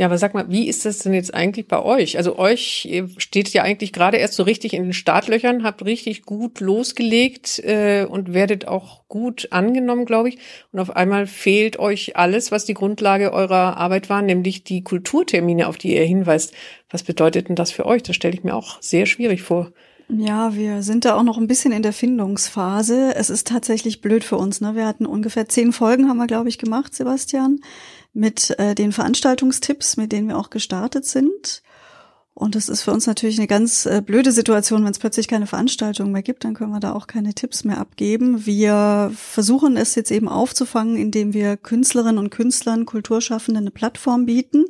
Ja, 0.00 0.06
aber 0.06 0.16
sag 0.16 0.32
mal, 0.32 0.48
wie 0.48 0.66
ist 0.66 0.86
das 0.86 1.00
denn 1.00 1.12
jetzt 1.12 1.34
eigentlich 1.34 1.68
bei 1.68 1.78
euch? 1.82 2.16
Also 2.16 2.38
euch 2.38 2.88
steht 3.18 3.50
ja 3.50 3.64
eigentlich 3.64 3.92
gerade 3.92 4.16
erst 4.16 4.32
so 4.32 4.44
richtig 4.44 4.72
in 4.72 4.84
den 4.84 4.92
Startlöchern, 4.94 5.62
habt 5.62 5.84
richtig 5.84 6.22
gut 6.22 6.60
losgelegt 6.60 7.58
äh, 7.58 8.06
und 8.08 8.32
werdet 8.32 8.66
auch 8.66 9.06
gut 9.08 9.48
angenommen, 9.50 10.06
glaube 10.06 10.30
ich. 10.30 10.38
Und 10.72 10.80
auf 10.80 10.96
einmal 10.96 11.26
fehlt 11.26 11.78
euch 11.78 12.16
alles, 12.16 12.50
was 12.50 12.64
die 12.64 12.72
Grundlage 12.72 13.34
eurer 13.34 13.76
Arbeit 13.76 14.08
war, 14.08 14.22
nämlich 14.22 14.64
die 14.64 14.82
Kulturtermine, 14.82 15.68
auf 15.68 15.76
die 15.76 15.94
ihr 15.94 16.04
hinweist. 16.04 16.54
Was 16.88 17.02
bedeutet 17.02 17.50
denn 17.50 17.56
das 17.56 17.70
für 17.70 17.84
euch? 17.84 18.02
Das 18.02 18.16
stelle 18.16 18.32
ich 18.32 18.42
mir 18.42 18.54
auch 18.54 18.80
sehr 18.80 19.04
schwierig 19.04 19.42
vor. 19.42 19.70
Ja, 20.08 20.56
wir 20.56 20.82
sind 20.82 21.04
da 21.04 21.14
auch 21.14 21.22
noch 21.22 21.36
ein 21.36 21.46
bisschen 21.46 21.72
in 21.72 21.82
der 21.82 21.92
Findungsphase. 21.92 23.14
Es 23.14 23.30
ist 23.30 23.46
tatsächlich 23.46 24.00
blöd 24.00 24.24
für 24.24 24.38
uns. 24.38 24.60
Ne? 24.60 24.74
Wir 24.74 24.86
hatten 24.86 25.06
ungefähr 25.06 25.48
zehn 25.48 25.72
Folgen, 25.72 26.08
haben 26.08 26.16
wir, 26.16 26.26
glaube 26.26 26.48
ich, 26.48 26.58
gemacht, 26.58 26.94
Sebastian, 26.94 27.60
mit 28.12 28.58
äh, 28.58 28.74
den 28.74 28.92
Veranstaltungstipps, 28.92 29.96
mit 29.96 30.12
denen 30.12 30.28
wir 30.28 30.38
auch 30.38 30.50
gestartet 30.50 31.04
sind. 31.04 31.62
Und 32.34 32.54
das 32.54 32.68
ist 32.68 32.82
für 32.82 32.92
uns 32.92 33.06
natürlich 33.06 33.38
eine 33.38 33.46
ganz 33.46 33.86
äh, 33.86 34.02
blöde 34.04 34.32
Situation, 34.32 34.84
wenn 34.84 34.92
es 34.92 34.98
plötzlich 34.98 35.28
keine 35.28 35.46
Veranstaltung 35.46 36.10
mehr 36.10 36.22
gibt, 36.22 36.44
dann 36.44 36.54
können 36.54 36.72
wir 36.72 36.80
da 36.80 36.94
auch 36.94 37.06
keine 37.06 37.34
Tipps 37.34 37.64
mehr 37.64 37.78
abgeben. 37.78 38.46
Wir 38.46 39.12
versuchen 39.14 39.76
es 39.76 39.94
jetzt 39.94 40.10
eben 40.10 40.28
aufzufangen, 40.28 40.96
indem 40.96 41.34
wir 41.34 41.56
Künstlerinnen 41.56 42.18
und 42.18 42.30
Künstlern, 42.30 42.86
Kulturschaffenden 42.86 43.64
eine 43.64 43.70
Plattform 43.70 44.26
bieten 44.26 44.64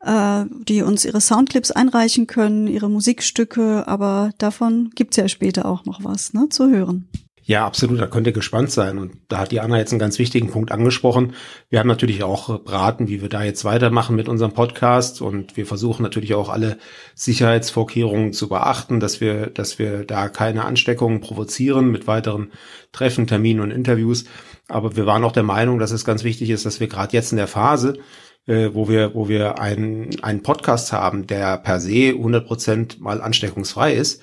äh, 0.00 0.44
die 0.50 0.82
uns 0.82 1.04
ihre 1.04 1.20
Soundclips 1.20 1.70
einreichen 1.70 2.26
können, 2.26 2.66
ihre 2.66 2.88
Musikstücke, 2.88 3.86
aber 3.86 4.30
davon 4.38 4.90
gibt's 4.94 5.16
ja 5.16 5.28
später 5.28 5.66
auch 5.66 5.84
noch 5.84 6.04
was 6.04 6.32
ne, 6.32 6.48
zu 6.48 6.70
hören. 6.70 7.08
Ja, 7.48 7.64
absolut, 7.64 8.00
da 8.00 8.08
könnt 8.08 8.26
ihr 8.26 8.32
gespannt 8.32 8.72
sein. 8.72 8.98
Und 8.98 9.18
da 9.28 9.38
hat 9.38 9.52
die 9.52 9.60
Anna 9.60 9.78
jetzt 9.78 9.92
einen 9.92 10.00
ganz 10.00 10.18
wichtigen 10.18 10.50
Punkt 10.50 10.72
angesprochen. 10.72 11.34
Wir 11.70 11.78
haben 11.78 11.86
natürlich 11.86 12.24
auch 12.24 12.58
beraten, 12.58 13.06
wie 13.06 13.22
wir 13.22 13.28
da 13.28 13.44
jetzt 13.44 13.64
weitermachen 13.64 14.16
mit 14.16 14.28
unserem 14.28 14.52
Podcast. 14.52 15.22
Und 15.22 15.56
wir 15.56 15.64
versuchen 15.64 16.02
natürlich 16.02 16.34
auch 16.34 16.48
alle 16.48 16.76
Sicherheitsvorkehrungen 17.14 18.32
zu 18.32 18.48
beachten, 18.48 18.98
dass 18.98 19.20
wir, 19.20 19.46
dass 19.46 19.78
wir 19.78 20.02
da 20.04 20.28
keine 20.28 20.64
Ansteckungen 20.64 21.20
provozieren 21.20 21.92
mit 21.92 22.08
weiteren 22.08 22.50
Treffen, 22.90 23.28
Terminen 23.28 23.60
und 23.60 23.70
Interviews. 23.70 24.24
Aber 24.66 24.96
wir 24.96 25.06
waren 25.06 25.22
auch 25.22 25.30
der 25.30 25.44
Meinung, 25.44 25.78
dass 25.78 25.92
es 25.92 26.04
ganz 26.04 26.24
wichtig 26.24 26.50
ist, 26.50 26.66
dass 26.66 26.80
wir 26.80 26.88
gerade 26.88 27.12
jetzt 27.12 27.30
in 27.30 27.38
der 27.38 27.46
Phase, 27.46 27.98
äh, 28.48 28.70
wo 28.72 28.88
wir, 28.88 29.14
wo 29.14 29.28
wir 29.28 29.60
einen, 29.60 30.20
einen 30.20 30.42
Podcast 30.42 30.92
haben, 30.92 31.28
der 31.28 31.58
per 31.58 31.78
se 31.78 32.10
100% 32.10 33.00
mal 33.00 33.20
ansteckungsfrei 33.20 33.92
ist, 33.94 34.20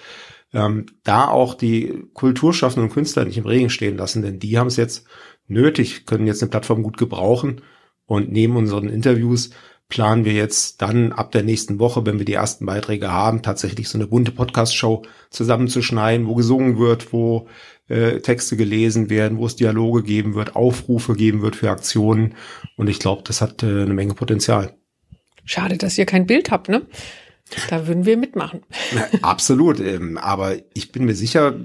ähm, 0.53 0.85
da 1.03 1.27
auch 1.27 1.55
die 1.55 2.05
Kulturschaffenden 2.13 2.89
und 2.89 2.93
Künstler 2.93 3.25
nicht 3.25 3.37
im 3.37 3.45
Regen 3.45 3.69
stehen 3.69 3.97
lassen, 3.97 4.21
denn 4.21 4.39
die 4.39 4.57
haben 4.57 4.67
es 4.67 4.77
jetzt 4.77 5.05
nötig, 5.47 6.05
können 6.05 6.27
jetzt 6.27 6.41
eine 6.41 6.49
Plattform 6.49 6.83
gut 6.83 6.97
gebrauchen 6.97 7.61
und 8.05 8.31
neben 8.31 8.55
unseren 8.55 8.89
Interviews 8.89 9.51
planen 9.89 10.25
wir 10.25 10.33
jetzt 10.33 10.81
dann 10.81 11.11
ab 11.11 11.31
der 11.31 11.43
nächsten 11.43 11.77
Woche, 11.79 12.05
wenn 12.05 12.17
wir 12.17 12.25
die 12.25 12.33
ersten 12.33 12.65
Beiträge 12.65 13.11
haben, 13.11 13.41
tatsächlich 13.43 13.89
so 13.89 13.97
eine 13.97 14.07
bunte 14.07 14.31
Podcast-Show 14.31 15.03
zusammenzuschneiden, 15.29 16.25
wo 16.25 16.35
gesungen 16.35 16.79
wird, 16.79 17.13
wo 17.13 17.47
äh, 17.89 18.19
Texte 18.19 18.57
gelesen 18.57 19.09
werden, 19.09 19.37
wo 19.37 19.45
es 19.45 19.55
Dialoge 19.55 20.01
geben 20.01 20.33
wird, 20.33 20.55
Aufrufe 20.55 21.13
geben 21.13 21.41
wird 21.41 21.55
für 21.55 21.69
Aktionen. 21.69 22.33
Und 22.75 22.89
ich 22.89 22.99
glaube, 22.99 23.21
das 23.25 23.41
hat 23.41 23.61
äh, 23.61 23.67
eine 23.67 23.93
Menge 23.93 24.15
Potenzial. 24.15 24.75
Schade, 25.45 25.77
dass 25.77 25.97
ihr 25.97 26.05
kein 26.05 26.25
Bild 26.25 26.49
habt, 26.49 26.69
ne? 26.69 26.83
Da 27.69 27.87
würden 27.87 28.05
wir 28.05 28.17
mitmachen. 28.17 28.61
Absolut. 29.21 29.79
Ähm, 29.79 30.17
aber 30.17 30.55
ich 30.73 30.91
bin 30.91 31.05
mir 31.05 31.15
sicher, 31.15 31.55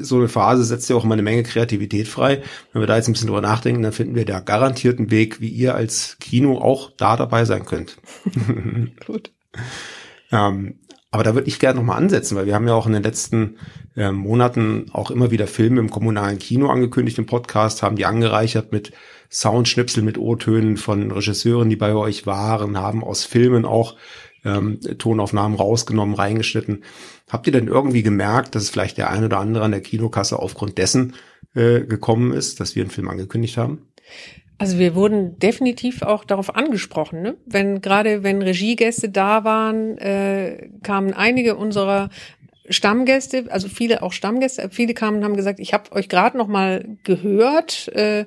so 0.00 0.16
eine 0.16 0.28
Phase 0.28 0.64
setzt 0.64 0.90
ja 0.90 0.96
auch 0.96 1.04
immer 1.04 1.14
eine 1.14 1.22
Menge 1.22 1.42
Kreativität 1.42 2.08
frei. 2.08 2.42
Wenn 2.72 2.82
wir 2.82 2.86
da 2.86 2.96
jetzt 2.96 3.08
ein 3.08 3.12
bisschen 3.12 3.28
drüber 3.28 3.40
nachdenken, 3.40 3.82
dann 3.82 3.92
finden 3.92 4.14
wir 4.14 4.24
da 4.24 4.40
garantiert 4.40 4.98
einen 4.98 5.10
Weg, 5.10 5.40
wie 5.40 5.48
ihr 5.48 5.74
als 5.74 6.16
Kino 6.20 6.58
auch 6.58 6.90
da 6.96 7.16
dabei 7.16 7.44
sein 7.44 7.64
könnt. 7.64 7.96
Gut. 9.06 9.32
ähm, 10.30 10.80
aber 11.10 11.22
da 11.22 11.34
würde 11.34 11.48
ich 11.48 11.58
gerne 11.58 11.78
nochmal 11.78 11.96
ansetzen, 11.96 12.36
weil 12.36 12.44
wir 12.44 12.54
haben 12.54 12.68
ja 12.68 12.74
auch 12.74 12.86
in 12.86 12.92
den 12.92 13.02
letzten 13.02 13.56
äh, 13.96 14.12
Monaten 14.12 14.86
auch 14.92 15.10
immer 15.10 15.30
wieder 15.30 15.46
Filme 15.46 15.80
im 15.80 15.90
kommunalen 15.90 16.38
Kino 16.38 16.68
angekündigt 16.68 17.18
im 17.18 17.24
Podcast, 17.24 17.82
haben 17.82 17.96
die 17.96 18.04
angereichert 18.04 18.72
mit 18.72 18.92
Soundschnipsel, 19.30 20.02
mit 20.02 20.18
O-Tönen 20.18 20.76
von 20.76 21.10
Regisseuren, 21.10 21.70
die 21.70 21.76
bei 21.76 21.94
euch 21.94 22.26
waren, 22.26 22.78
haben 22.78 23.02
aus 23.02 23.24
Filmen 23.24 23.64
auch 23.64 23.96
ähm, 24.48 24.80
Tonaufnahmen 24.98 25.56
rausgenommen, 25.56 26.14
reingeschnitten. 26.14 26.84
Habt 27.30 27.46
ihr 27.46 27.52
denn 27.52 27.68
irgendwie 27.68 28.02
gemerkt, 28.02 28.54
dass 28.54 28.70
vielleicht 28.70 28.98
der 28.98 29.10
ein 29.10 29.24
oder 29.24 29.38
andere 29.38 29.64
an 29.64 29.72
der 29.72 29.82
Kinokasse 29.82 30.38
aufgrund 30.38 30.78
dessen 30.78 31.14
äh, 31.54 31.80
gekommen 31.80 32.32
ist, 32.32 32.60
dass 32.60 32.74
wir 32.74 32.82
einen 32.82 32.90
Film 32.90 33.08
angekündigt 33.08 33.56
haben? 33.56 33.88
Also 34.58 34.78
wir 34.78 34.96
wurden 34.96 35.38
definitiv 35.38 36.02
auch 36.02 36.24
darauf 36.24 36.56
angesprochen, 36.56 37.22
ne? 37.22 37.36
wenn 37.46 37.80
gerade 37.80 38.24
wenn 38.24 38.42
Regiegäste 38.42 39.08
da 39.08 39.44
waren, 39.44 39.98
äh, 39.98 40.68
kamen 40.82 41.14
einige 41.14 41.54
unserer 41.54 42.10
Stammgäste, 42.68 43.46
also 43.50 43.68
viele 43.68 44.02
auch 44.02 44.12
Stammgäste, 44.12 44.68
viele 44.70 44.94
kamen 44.94 45.18
und 45.18 45.24
haben 45.24 45.36
gesagt, 45.36 45.60
ich 45.60 45.72
habe 45.72 45.92
euch 45.92 46.08
gerade 46.08 46.36
noch 46.36 46.48
mal 46.48 46.98
gehört. 47.04 47.88
Äh, 47.94 48.26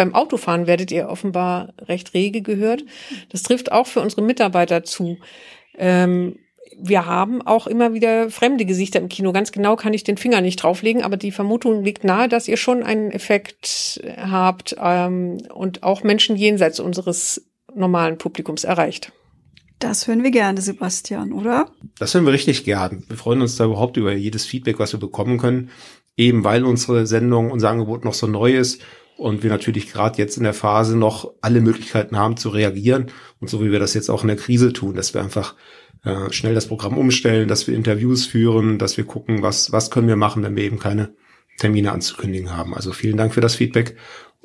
beim 0.00 0.14
Autofahren 0.14 0.66
werdet 0.66 0.90
ihr 0.92 1.10
offenbar 1.10 1.74
recht 1.82 2.14
rege 2.14 2.40
gehört. 2.40 2.86
Das 3.28 3.42
trifft 3.42 3.70
auch 3.70 3.86
für 3.86 4.00
unsere 4.00 4.22
Mitarbeiter 4.22 4.82
zu. 4.82 5.18
Ähm, 5.76 6.36
wir 6.78 7.04
haben 7.04 7.42
auch 7.42 7.66
immer 7.66 7.92
wieder 7.92 8.30
fremde 8.30 8.64
Gesichter 8.64 8.98
im 8.98 9.10
Kino. 9.10 9.30
Ganz 9.32 9.52
genau 9.52 9.76
kann 9.76 9.92
ich 9.92 10.02
den 10.02 10.16
Finger 10.16 10.40
nicht 10.40 10.62
drauflegen, 10.62 11.02
aber 11.02 11.18
die 11.18 11.32
Vermutung 11.32 11.84
liegt 11.84 12.02
nahe, 12.02 12.30
dass 12.30 12.48
ihr 12.48 12.56
schon 12.56 12.82
einen 12.82 13.10
Effekt 13.10 14.00
habt 14.16 14.74
ähm, 14.80 15.36
und 15.52 15.82
auch 15.82 16.02
Menschen 16.02 16.34
jenseits 16.34 16.80
unseres 16.80 17.44
normalen 17.74 18.16
Publikums 18.16 18.64
erreicht. 18.64 19.12
Das 19.80 20.08
hören 20.08 20.24
wir 20.24 20.30
gerne, 20.30 20.62
Sebastian, 20.62 21.34
oder? 21.34 21.66
Das 21.98 22.14
hören 22.14 22.24
wir 22.24 22.32
richtig 22.32 22.64
gern. 22.64 23.04
Wir 23.06 23.18
freuen 23.18 23.42
uns 23.42 23.56
da 23.56 23.66
überhaupt 23.66 23.98
über 23.98 24.14
jedes 24.14 24.46
Feedback, 24.46 24.78
was 24.78 24.94
wir 24.94 25.00
bekommen 25.00 25.36
können. 25.36 25.68
Eben 26.16 26.42
weil 26.42 26.64
unsere 26.64 27.06
Sendung, 27.06 27.50
unser 27.50 27.68
Angebot 27.68 28.06
noch 28.06 28.14
so 28.14 28.26
neu 28.26 28.56
ist 28.56 28.80
und 29.20 29.42
wir 29.42 29.50
natürlich 29.50 29.92
gerade 29.92 30.16
jetzt 30.16 30.38
in 30.38 30.44
der 30.44 30.54
Phase 30.54 30.96
noch 30.96 31.34
alle 31.42 31.60
Möglichkeiten 31.60 32.16
haben 32.16 32.38
zu 32.38 32.48
reagieren. 32.48 33.06
Und 33.38 33.50
so 33.50 33.62
wie 33.62 33.70
wir 33.70 33.78
das 33.78 33.92
jetzt 33.92 34.08
auch 34.08 34.22
in 34.22 34.28
der 34.28 34.38
Krise 34.38 34.72
tun, 34.72 34.94
dass 34.94 35.12
wir 35.12 35.20
einfach 35.20 35.56
äh, 36.04 36.32
schnell 36.32 36.54
das 36.54 36.68
Programm 36.68 36.96
umstellen, 36.96 37.46
dass 37.46 37.66
wir 37.66 37.76
Interviews 37.76 38.24
führen, 38.24 38.78
dass 38.78 38.96
wir 38.96 39.04
gucken, 39.04 39.42
was, 39.42 39.72
was 39.72 39.90
können 39.90 40.08
wir 40.08 40.16
machen, 40.16 40.42
wenn 40.42 40.56
wir 40.56 40.64
eben 40.64 40.78
keine 40.78 41.14
Termine 41.58 41.92
anzukündigen 41.92 42.56
haben. 42.56 42.74
Also 42.74 42.92
vielen 42.92 43.18
Dank 43.18 43.34
für 43.34 43.42
das 43.42 43.56
Feedback 43.56 43.94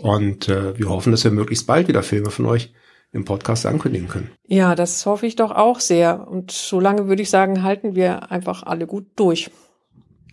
und 0.02 0.50
äh, 0.50 0.78
wir 0.78 0.90
hoffen, 0.90 1.12
dass 1.12 1.24
wir 1.24 1.32
möglichst 1.32 1.68
bald 1.68 1.88
wieder 1.88 2.04
Filme 2.04 2.30
von 2.30 2.46
euch 2.46 2.74
im 3.14 3.24
Podcast 3.24 3.66
ankündigen 3.66 4.10
können. 4.10 4.32
Ja, 4.46 4.76
das 4.76 5.06
hoffe 5.06 5.26
ich 5.26 5.38
doch 5.38 5.52
auch 5.52 5.80
sehr. 5.80 6.28
Und 6.28 6.52
solange 6.52 7.08
würde 7.08 7.22
ich 7.22 7.30
sagen, 7.30 7.64
halten 7.64 7.96
wir 7.96 8.30
einfach 8.30 8.64
alle 8.64 8.88
gut 8.88 9.06
durch. 9.16 9.50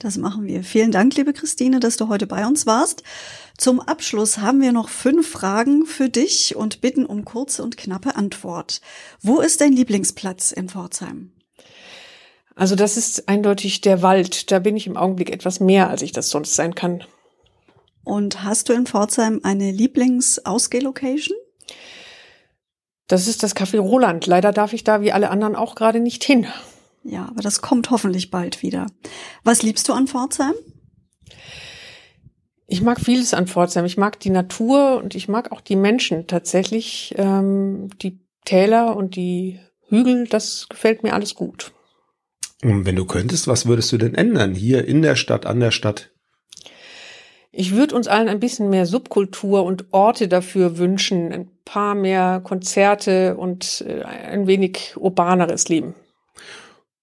Das 0.01 0.19
machen 0.19 0.49
wir. 0.49 0.65
Vielen 0.65 0.91
Dank, 0.91 1.15
liebe 1.15 1.33
Christine, 1.33 1.79
dass 1.79 1.97
du 1.97 2.09
heute 2.09 2.27
bei 2.27 2.45
uns 2.45 2.67
warst. 2.67 3.05
Zum 3.59 3.81
Abschluss 3.81 4.39
haben 4.39 4.61
wir 4.61 4.73
noch 4.73 4.89
fünf 4.89 5.29
Fragen 5.29 5.87
für 5.87 6.09
dich 6.09 6.57
und 6.57 6.81
bitten 6.81 7.07
um 7.07 7.25
kurze 7.25 7.63
und 7.63 7.77
knappe 7.77 8.17
Antwort. 8.17 8.81
Wo 9.21 9.41
ist 9.41 9.61
dein 9.61 9.73
Lieblingsplatz 9.73 10.53
in 10.53 10.69
Pforzheim? 10.69 11.33
Also 12.55 12.77
das 12.77 12.97
ist 12.97 13.29
eindeutig 13.29 13.81
der 13.81 14.03
Wald. 14.03 14.51
Da 14.51 14.59
bin 14.59 14.77
ich 14.77 14.87
im 14.87 14.97
Augenblick 14.97 15.31
etwas 15.31 15.61
mehr, 15.61 15.89
als 15.89 16.03
ich 16.03 16.13
das 16.13 16.29
sonst 16.29 16.55
sein 16.55 16.75
kann. 16.75 17.05
Und 18.05 18.43
hast 18.43 18.69
du 18.69 18.73
in 18.73 18.87
Pforzheim 18.87 19.41
eine 19.43 19.71
Lieblings-Ausgeh-Location? 19.71 21.37
Das 23.07 23.29
ist 23.29 23.43
das 23.43 23.55
Café 23.55 23.79
Roland. 23.79 24.27
Leider 24.27 24.53
darf 24.53 24.73
ich 24.73 24.85
da 24.85 25.03
wie 25.03 25.13
alle 25.13 25.31
anderen 25.31 25.55
auch 25.57 25.75
gerade 25.75 26.01
nicht 26.01 26.25
hin. 26.25 26.47
Ja, 27.05 27.27
aber 27.29 27.43
das 27.43 27.61
kommt 27.61 27.91
hoffentlich 27.91 28.31
bald 28.31 28.63
wieder. 28.63 28.87
Was 29.45 29.63
liebst 29.63 29.89
du 29.89 29.93
an 29.93 30.07
Pforzheim? 30.07 30.55
Ich 32.73 32.81
mag 32.81 32.99
vieles 32.99 33.35
an 33.35 33.47
Pforzheim. 33.47 33.85
Ich 33.85 33.99
mag 33.99 34.19
die 34.19 34.31
Natur 34.31 34.97
und 34.97 35.15
ich 35.15 35.29
mag 35.29 35.53
auch 35.53 35.61
die 35.61 35.77
Menschen 35.77 36.27
tatsächlich. 36.27 37.15
Ähm, 37.19 37.91
die 38.01 38.19
Täler 38.47 38.97
und 38.97 39.15
die 39.15 39.61
Hügel, 39.89 40.27
das 40.27 40.69
gefällt 40.71 41.03
mir 41.03 41.13
alles 41.13 41.35
gut. 41.35 41.73
Und 42.63 42.87
wenn 42.87 42.97
du 42.97 43.05
könntest, 43.05 43.47
was 43.47 43.67
würdest 43.67 43.93
du 43.93 43.99
denn 43.99 44.15
ändern 44.15 44.55
hier 44.55 44.89
in 44.89 45.03
der 45.03 45.17
Stadt, 45.17 45.45
an 45.45 45.61
der 45.61 45.71
Stadt? 45.71 46.13
Ich 47.51 47.75
würde 47.75 47.95
uns 47.95 48.09
allen 48.09 48.31
ein 48.31 48.41
bisschen 48.41 48.71
mehr 48.71 48.87
Subkultur 48.87 49.65
und 49.65 49.93
Orte 49.93 50.27
dafür 50.27 50.79
wünschen, 50.79 51.31
ein 51.31 51.51
paar 51.67 51.95
mehr 51.95 52.41
Konzerte 52.43 53.37
und 53.37 53.85
äh, 53.87 54.03
ein 54.03 54.47
wenig 54.47 54.95
urbaneres 54.97 55.69
Leben. 55.69 55.95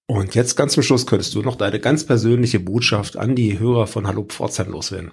Und 0.07 0.33
jetzt 0.33 0.55
ganz 0.55 0.73
zum 0.73 0.81
Schluss 0.81 1.05
könntest 1.05 1.35
du 1.35 1.43
noch 1.43 1.57
deine 1.57 1.79
ganz 1.79 2.07
persönliche 2.07 2.59
Botschaft 2.59 3.17
an 3.17 3.35
die 3.35 3.59
Hörer 3.59 3.85
von 3.85 4.07
Hallo 4.07 4.23
Pforzheim 4.23 4.71
loswerden. 4.71 5.11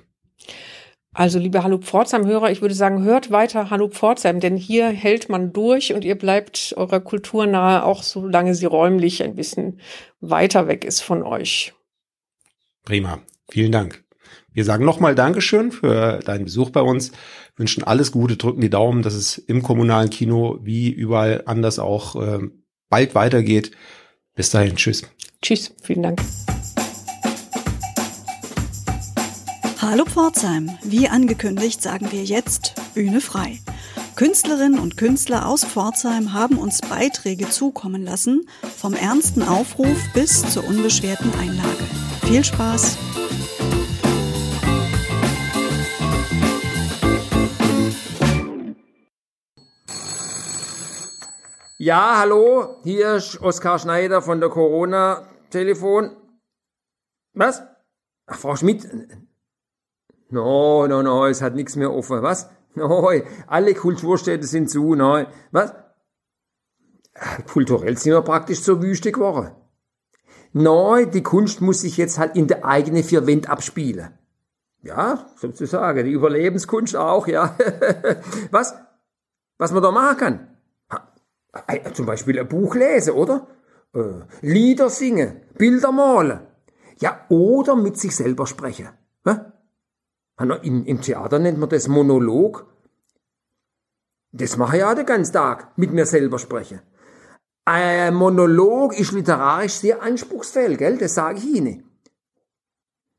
Also, 1.19 1.39
liebe 1.39 1.63
Hallo 1.63 1.79
Pforzheim-Hörer, 1.79 2.51
ich 2.51 2.61
würde 2.61 2.75
sagen, 2.75 3.03
hört 3.03 3.31
weiter 3.31 3.71
Hallo 3.71 3.89
Pforzheim, 3.89 4.39
denn 4.39 4.55
hier 4.55 4.89
hält 4.89 5.31
man 5.31 5.55
durch 5.55 5.95
und 5.95 6.05
ihr 6.05 6.15
bleibt 6.15 6.75
eurer 6.77 7.01
Kultur 7.01 7.47
nahe, 7.47 7.85
auch 7.85 8.03
solange 8.03 8.55
sie 8.55 8.67
räumlich 8.67 9.23
ein 9.23 9.35
bisschen 9.35 9.81
weiter 10.21 10.69
weg 10.69 10.85
ist 10.85 11.01
von 11.01 11.23
euch. 11.23 11.73
Prima. 12.85 13.21
Vielen 13.49 13.73
Dank. 13.73 14.05
Wir 14.53 14.67
sagen 14.67 14.85
nochmal 14.85 15.15
Dankeschön 15.15 15.73
für 15.73 16.19
deinen 16.19 16.45
Besuch 16.45 16.69
bei 16.69 16.83
uns, 16.83 17.13
wünschen 17.57 17.83
alles 17.83 18.13
Gute, 18.13 18.37
drücken 18.37 18.61
die 18.61 18.69
Daumen, 18.69 19.01
dass 19.01 19.15
es 19.15 19.39
im 19.39 19.63
kommunalen 19.63 20.11
Kino 20.11 20.59
wie 20.61 20.91
überall 20.91 21.45
anders 21.47 21.79
auch 21.79 22.17
äh, 22.17 22.41
bald 22.91 23.15
weitergeht. 23.15 23.71
Bis 24.35 24.51
dahin, 24.51 24.77
tschüss. 24.77 25.03
Tschüss, 25.41 25.73
vielen 25.81 26.03
Dank. 26.03 26.21
Hallo 29.97 30.05
Pforzheim. 30.05 30.79
Wie 30.83 31.09
angekündigt 31.09 31.81
sagen 31.81 32.13
wir 32.13 32.23
jetzt 32.23 32.75
Bühne 32.93 33.23
frei. 33.23 33.63
Künstlerinnen 34.15 34.79
und 34.79 34.99
Künstler 34.99 35.49
aus 35.49 35.65
Pforzheim 35.65 36.35
haben 36.35 36.59
uns 36.59 36.83
Beiträge 36.83 37.49
zukommen 37.49 38.03
lassen, 38.03 38.47
vom 38.77 38.93
ernsten 38.93 39.43
Aufruf 39.43 39.97
bis 40.13 40.53
zur 40.53 40.69
unbeschwerten 40.69 41.33
Einlage. 41.41 41.85
Viel 42.27 42.45
Spaß! 42.45 42.99
Ja, 51.79 52.19
hallo, 52.19 52.83
hier 52.83 53.15
ist 53.15 53.41
Oskar 53.41 53.79
Schneider 53.79 54.21
von 54.21 54.41
der 54.41 54.51
Corona-Telefon. 54.51 56.15
Was? 57.33 57.63
Ach, 58.27 58.37
Frau 58.39 58.57
Schmidt, 58.57 58.87
No, 60.29 60.87
no, 60.87 61.03
no, 61.03 61.27
es 61.27 61.43
hat 61.43 61.55
nichts 61.55 61.77
mehr 61.77 61.93
offen. 61.93 62.23
Was? 62.23 62.51
No, 62.75 63.11
alle 63.47 63.75
Kulturstädte 63.75 64.47
sind 64.47 64.69
zu. 64.69 64.95
No. 64.95 65.25
Was? 65.51 65.75
Kulturell 67.51 67.97
sind 67.97 68.13
wir 68.13 68.23
praktisch 68.23 68.63
zur 68.63 68.83
Wüste 68.83 69.13
geworden. 69.13 69.53
No, 70.53 71.05
die 71.05 71.23
Kunst 71.23 71.61
muss 71.61 71.81
sich 71.81 71.97
jetzt 71.97 72.19
halt 72.19 72.37
in 72.37 72.47
der 72.47 72.65
eigenen 72.65 73.03
vier 73.03 73.27
Wände 73.27 73.49
abspielen. 73.49 74.11
Ja, 74.83 75.27
sozusagen. 75.37 76.05
Die 76.05 76.13
Überlebenskunst 76.13 76.97
auch, 76.97 77.27
ja. 77.27 77.57
Was? 78.51 78.75
Was 79.59 79.73
man 79.73 79.83
da 79.83 79.91
machen 79.91 80.17
kann? 80.19 80.49
Zum 81.95 82.07
Beispiel 82.07 82.39
ein 82.39 82.49
Buch 82.49 82.75
lesen, 82.75 83.15
oder? 83.15 83.47
Äh, 83.95 84.23
Lieder 84.43 84.91
singen, 84.91 85.41
Bilder 85.57 85.93
malen. 85.93 86.41
Ja, 87.01 87.21
oder 87.29 87.77
mit 87.77 87.99
sich 87.99 88.15
selber 88.15 88.47
sprechen. 88.47 88.89
Im, 89.25 89.53
Im 90.39 91.01
Theater 91.01 91.39
nennt 91.39 91.59
man 91.59 91.69
das 91.69 91.89
Monolog. 91.89 92.67
Das 94.33 94.57
mache 94.57 94.79
ich 94.79 94.85
auch 94.85 94.95
den 94.95 95.07
ganzen 95.07 95.33
Tag, 95.33 95.77
mit 95.79 95.93
mir 95.93 96.05
selber 96.05 96.39
sprechen. 96.39 96.81
Ein 97.65 98.15
Monolog 98.15 98.99
ist 98.99 99.13
literarisch 99.13 99.73
sehr 99.73 100.03
anspruchsvoll, 100.03 100.77
gell? 100.77 100.99
Das 100.99 101.15
sage 101.15 101.39
ich 101.39 101.47
Ihnen. 101.47 101.85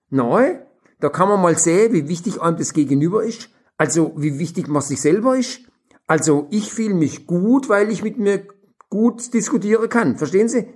Nein, 0.09 0.61
da 0.99 1.09
kann 1.09 1.27
man 1.27 1.41
mal 1.41 1.57
sehen, 1.57 1.91
wie 1.93 2.07
wichtig 2.07 2.41
einem 2.41 2.57
das 2.57 2.73
Gegenüber 2.73 3.23
ist. 3.23 3.49
Also, 3.77 4.13
wie 4.15 4.39
wichtig 4.39 4.67
man 4.67 4.81
sich 4.81 5.01
selber 5.01 5.37
ist. 5.37 5.61
Also, 6.05 6.47
ich 6.49 6.71
fühle 6.71 6.93
mich 6.93 7.27
gut, 7.27 7.67
weil 7.67 7.91
ich 7.91 8.03
mit 8.03 8.17
mir 8.17 8.47
gut 8.89 9.33
diskutieren 9.33 9.89
kann. 9.89 10.17
Verstehen 10.17 10.47
Sie? 10.47 10.67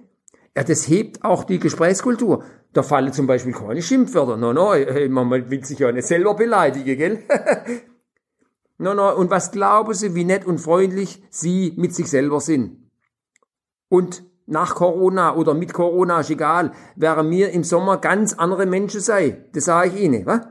Ja, 0.55 0.63
das 0.63 0.87
hebt 0.87 1.23
auch 1.23 1.45
die 1.45 1.59
Gesprächskultur. 1.59 2.43
Da 2.73 2.83
fallen 2.83 3.11
zum 3.11 3.27
Beispiel 3.27 3.53
keine 3.53 3.81
Schimpfwörter. 3.81 4.37
No, 4.37 4.53
no, 4.53 4.73
man 5.09 5.49
will 5.49 5.65
sich 5.65 5.79
ja 5.79 5.91
nicht 5.91 6.07
selber 6.07 6.35
beleidigen, 6.35 6.97
gell? 6.97 7.23
no, 8.77 8.93
no, 8.93 9.13
und 9.15 9.29
was 9.29 9.51
glauben 9.51 9.93
Sie, 9.93 10.15
wie 10.15 10.23
nett 10.23 10.45
und 10.45 10.59
freundlich 10.59 11.21
Sie 11.29 11.73
mit 11.75 11.93
sich 11.93 12.09
selber 12.09 12.39
sind? 12.39 12.89
Und 13.89 14.23
nach 14.45 14.75
Corona 14.75 15.35
oder 15.35 15.53
mit 15.53 15.73
Corona, 15.73 16.21
ist 16.21 16.29
egal, 16.29 16.71
wären 16.95 17.29
wir 17.29 17.51
im 17.51 17.63
Sommer 17.63 17.97
ganz 17.97 18.33
andere 18.33 18.65
Menschen 18.65 19.01
sei. 19.01 19.45
Das 19.53 19.65
sage 19.65 19.89
ich 19.89 20.01
Ihnen, 20.01 20.25
was? 20.25 20.41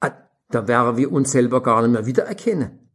Ah, 0.00 0.12
da 0.50 0.66
wären 0.66 0.96
wir 0.96 1.12
uns 1.12 1.32
selber 1.32 1.62
gar 1.62 1.82
nicht 1.82 1.92
mehr 1.92 2.06
wiedererkennen. 2.06 2.88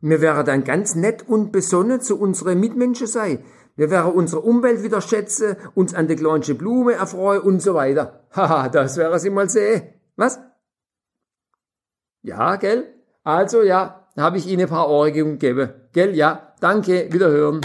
Wir 0.00 0.20
wären 0.20 0.44
dann 0.44 0.64
ganz 0.64 0.94
nett 0.94 1.28
und 1.28 1.52
besonnen 1.52 2.00
zu 2.00 2.18
unseren 2.18 2.60
Mitmenschen 2.60 3.06
sei. 3.06 3.44
Wir 3.76 3.90
werden 3.90 4.12
unsere 4.12 4.40
Umwelt 4.40 4.82
wieder 4.82 5.00
schätzen, 5.02 5.56
uns 5.74 5.94
an 5.94 6.08
die 6.08 6.16
kleine 6.16 6.54
Blume 6.54 6.94
erfreuen 6.94 7.42
und 7.42 7.60
so 7.60 7.74
weiter. 7.74 8.24
Haha, 8.34 8.68
das 8.68 8.96
wäre 8.96 9.18
sie 9.20 9.30
mal 9.30 9.48
sehen. 9.48 9.82
Was? 10.16 10.40
Ja, 12.22 12.56
gell? 12.56 12.92
Also 13.22 13.62
ja, 13.62 14.08
habe 14.16 14.38
ich 14.38 14.46
Ihnen 14.46 14.62
ein 14.62 14.68
paar 14.68 14.88
Ohrregungen 14.88 15.38
gegeben. 15.38 15.70
Gell? 15.92 16.14
Ja, 16.16 16.54
danke, 16.60 17.12
wiederhören. 17.12 17.60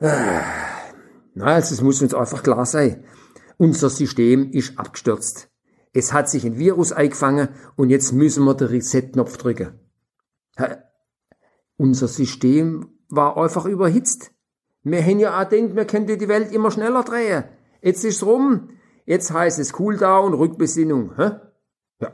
Na, 0.00 1.46
also 1.46 1.74
es 1.74 1.82
muss 1.82 2.00
uns 2.00 2.14
einfach 2.14 2.42
klar 2.42 2.64
sein. 2.64 3.04
Unser 3.58 3.90
System 3.90 4.50
ist 4.52 4.78
abgestürzt. 4.78 5.48
Es 5.92 6.12
hat 6.12 6.28
sich 6.28 6.44
ein 6.44 6.58
Virus 6.58 6.92
eingefangen 6.92 7.50
und 7.76 7.90
jetzt 7.90 8.12
müssen 8.12 8.44
wir 8.44 8.54
den 8.54 8.68
Reset-Knopf 8.68 9.36
drücken. 9.36 9.78
Unser 11.76 12.08
System 12.08 12.88
war 13.08 13.36
einfach 13.36 13.66
überhitzt. 13.66 14.33
Wir 14.84 15.02
haben 15.02 15.18
ja 15.18 15.40
auch 15.40 15.48
gedacht, 15.48 15.76
wir 15.76 15.86
könnten 15.86 16.18
die 16.18 16.28
Welt 16.28 16.52
immer 16.52 16.70
schneller 16.70 17.02
drehen. 17.02 17.44
Jetzt 17.80 18.04
ist's 18.04 18.22
rum. 18.24 18.68
Jetzt 19.06 19.32
heißt 19.32 19.58
es 19.58 19.72
Cooldown, 19.72 20.34
Rückbesinnung. 20.34 21.16
Hä? 21.16 21.30
Ja. 22.00 22.12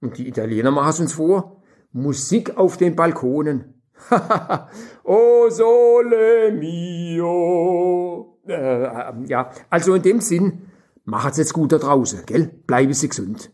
Und 0.00 0.18
die 0.18 0.28
Italiener 0.28 0.70
machen 0.70 0.90
es 0.90 1.00
uns 1.00 1.12
vor. 1.14 1.62
Musik 1.90 2.56
auf 2.56 2.76
den 2.76 2.94
Balkonen. 2.94 3.82
oh 5.04 5.50
sole 5.50 6.52
mio. 6.52 8.38
Äh, 8.46 8.84
äh, 8.84 9.12
ja, 9.26 9.50
also 9.68 9.94
in 9.94 10.02
dem 10.02 10.20
Sinn, 10.20 10.70
macht's 11.04 11.38
jetzt 11.38 11.52
gut 11.52 11.72
da 11.72 11.78
draußen, 11.78 12.24
gell? 12.26 12.50
Bleibe 12.66 12.94
Sie 12.94 13.08
gesund. 13.08 13.52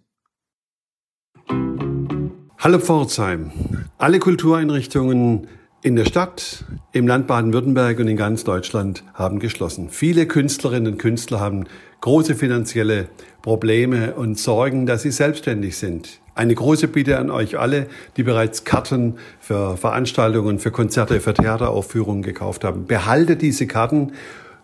Hallo 2.58 2.78
Pforzheim. 2.78 3.50
Alle 3.98 4.18
Kultureinrichtungen 4.18 5.48
in 5.80 5.94
der 5.94 6.04
Stadt, 6.04 6.64
im 6.92 7.06
Land 7.06 7.28
Baden-Württemberg 7.28 8.00
und 8.00 8.08
in 8.08 8.16
ganz 8.16 8.42
Deutschland 8.42 9.04
haben 9.14 9.38
geschlossen. 9.38 9.90
Viele 9.90 10.26
Künstlerinnen 10.26 10.94
und 10.94 10.98
Künstler 10.98 11.38
haben 11.38 11.66
große 12.00 12.34
finanzielle 12.34 13.08
Probleme 13.42 14.14
und 14.14 14.38
Sorgen, 14.38 14.86
dass 14.86 15.02
sie 15.02 15.12
selbstständig 15.12 15.76
sind. 15.76 16.20
Eine 16.34 16.54
große 16.54 16.88
Bitte 16.88 17.18
an 17.18 17.30
euch 17.30 17.58
alle, 17.58 17.86
die 18.16 18.24
bereits 18.24 18.64
Karten 18.64 19.16
für 19.38 19.76
Veranstaltungen, 19.76 20.58
für 20.58 20.72
Konzerte, 20.72 21.20
für 21.20 21.34
Theateraufführungen 21.34 22.22
gekauft 22.22 22.64
haben. 22.64 22.86
Behaltet 22.86 23.42
diese 23.42 23.66
Karten, 23.68 24.12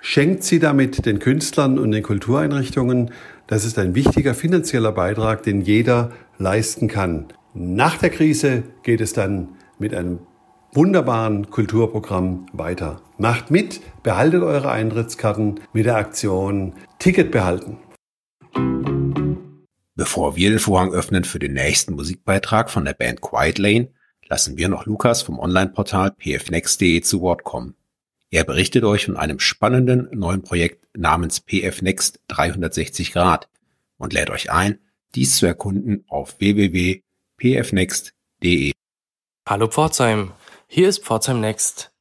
schenkt 0.01 0.43
sie 0.43 0.59
damit 0.59 1.07
den 1.07 1.21
Künstlern 1.21 1.79
und 1.79 1.93
den 1.93 2.03
Kultureinrichtungen. 2.03 3.13
Das 3.47 3.65
ist 3.65 3.79
ein 3.79 3.95
wichtiger 3.95 4.35
finanzieller 4.35 4.93
Beitrag, 4.93 5.45
den 5.45 5.61
jeder 5.61 6.11
leisten 6.39 6.89
kann. 6.89 7.27
Nach 7.55 7.99
der 7.99 8.11
Krise 8.11 8.65
geht 8.83 9.01
es 9.01 9.13
dann 9.13 9.49
mit 9.79 9.95
einem 9.95 10.19
wunderbaren 10.75 11.51
Kulturprogramm 11.51 12.47
weiter. 12.53 13.01
Macht 13.17 13.51
mit, 13.51 13.81
behaltet 14.03 14.43
eure 14.43 14.71
Eintrittskarten 14.71 15.61
mit 15.73 15.87
der 15.87 15.97
Aktion 15.97 16.75
Ticket 16.99 17.31
behalten. 17.31 17.79
Bevor 19.95 20.35
wir 20.35 20.51
den 20.51 20.59
Vorhang 20.59 20.93
öffnen 20.93 21.23
für 21.23 21.39
den 21.39 21.53
nächsten 21.53 21.95
Musikbeitrag 21.95 22.71
von 22.71 22.85
der 22.85 22.95
Band 22.95 23.21
Quiet 23.21 23.59
Lane, 23.59 23.91
lassen 24.29 24.57
wir 24.57 24.69
noch 24.69 24.87
Lukas 24.87 25.23
vom 25.23 25.39
Online-Portal 25.39 26.17
pfnext.de 26.19 27.03
zu 27.03 27.21
Wort 27.21 27.45
kommen. 27.45 27.77
Er 28.31 28.43
berichtet 28.43 28.83
euch 28.83 29.05
von 29.05 29.17
einem 29.17 29.39
spannenden 29.39 30.09
neuen 30.13 30.43
Projekt 30.43 30.89
namens 30.97 31.39
pfnext 31.39 32.19
360 32.29 33.13
Grad 33.13 33.49
und 33.97 34.13
lädt 34.13 34.31
euch 34.31 34.51
ein, 34.51 34.81
dies 35.15 35.37
zu 35.37 35.47
erkunden 35.47 36.03
auf 36.09 36.41
www.pfnext.de. 36.41 38.73
Hallo 39.49 39.69
Pforzheim, 39.69 40.33
hier 40.75 40.89
ist 40.89 41.05
Pforzheim 41.05 41.41
Next. 41.41 41.93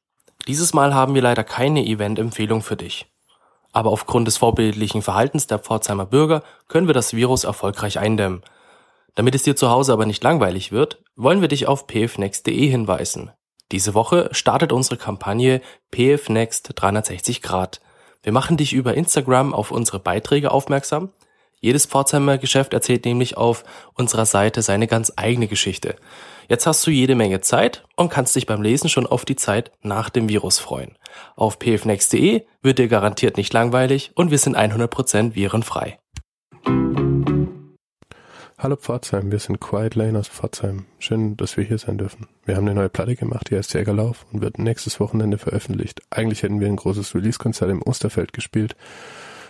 Dieses 0.48 0.74
Mal 0.74 0.94
haben 0.94 1.14
wir 1.14 1.22
leider 1.22 1.44
keine 1.44 1.86
Event-Empfehlung 1.86 2.60
für 2.60 2.74
dich. 2.74 3.06
Aber 3.70 3.90
aufgrund 3.90 4.26
des 4.26 4.36
vorbildlichen 4.36 5.00
Verhaltens 5.00 5.46
der 5.46 5.60
Pforzheimer 5.60 6.06
Bürger 6.06 6.42
können 6.66 6.88
wir 6.88 6.92
das 6.92 7.14
Virus 7.14 7.44
erfolgreich 7.44 8.00
eindämmen. 8.00 8.42
Damit 9.14 9.36
es 9.36 9.44
dir 9.44 9.54
zu 9.54 9.70
Hause 9.70 9.92
aber 9.92 10.06
nicht 10.06 10.24
langweilig 10.24 10.72
wird, 10.72 11.04
wollen 11.14 11.40
wir 11.40 11.46
dich 11.46 11.68
auf 11.68 11.86
pfnext.de 11.86 12.68
hinweisen. 12.68 13.30
Diese 13.70 13.94
Woche 13.94 14.28
startet 14.32 14.72
unsere 14.72 14.96
Kampagne 14.96 15.60
pfnext 15.94 16.72
360 16.74 17.42
Grad. 17.42 17.80
Wir 18.24 18.32
machen 18.32 18.56
dich 18.56 18.72
über 18.72 18.94
Instagram 18.94 19.54
auf 19.54 19.70
unsere 19.70 20.00
Beiträge 20.00 20.50
aufmerksam. 20.50 21.12
Jedes 21.60 21.86
Pforzheimer 21.86 22.38
Geschäft 22.38 22.74
erzählt 22.74 23.04
nämlich 23.04 23.36
auf 23.36 23.62
unserer 23.94 24.26
Seite 24.26 24.62
seine 24.62 24.88
ganz 24.88 25.12
eigene 25.14 25.46
Geschichte. 25.46 25.94
Jetzt 26.48 26.66
hast 26.66 26.86
du 26.86 26.90
jede 26.90 27.14
Menge 27.14 27.40
Zeit 27.40 27.84
und 27.96 28.10
kannst 28.10 28.36
dich 28.36 28.46
beim 28.46 28.60
Lesen 28.60 28.88
schon 28.88 29.06
auf 29.06 29.24
die 29.24 29.36
Zeit 29.36 29.72
nach 29.82 30.10
dem 30.10 30.28
Virus 30.28 30.58
freuen. 30.58 30.96
Auf 31.36 31.56
pfnext.de 31.56 32.44
wird 32.62 32.78
dir 32.78 32.88
garantiert 32.88 33.36
nicht 33.36 33.52
langweilig 33.52 34.12
und 34.14 34.30
wir 34.30 34.38
sind 34.38 34.56
100% 34.56 35.34
virenfrei. 35.34 35.98
Hallo 38.58 38.76
Pforzheim, 38.76 39.30
wir 39.30 39.38
sind 39.38 39.60
Quiet 39.60 39.94
Lane 39.94 40.18
aus 40.18 40.28
Pforzheim. 40.28 40.86
Schön, 40.98 41.36
dass 41.36 41.56
wir 41.56 41.64
hier 41.64 41.78
sein 41.78 41.98
dürfen. 41.98 42.28
Wir 42.44 42.56
haben 42.56 42.66
eine 42.66 42.74
neue 42.74 42.88
Platte 42.88 43.16
gemacht, 43.16 43.50
die 43.50 43.56
heißt 43.56 43.74
Jägerlauf 43.74 44.26
und 44.32 44.40
wird 44.40 44.58
nächstes 44.58 45.00
Wochenende 45.00 45.38
veröffentlicht. 45.38 46.02
Eigentlich 46.10 46.42
hätten 46.42 46.60
wir 46.60 46.68
ein 46.68 46.76
großes 46.76 47.14
Release-Konzert 47.14 47.70
im 47.70 47.82
Osterfeld 47.82 48.32
gespielt, 48.32 48.76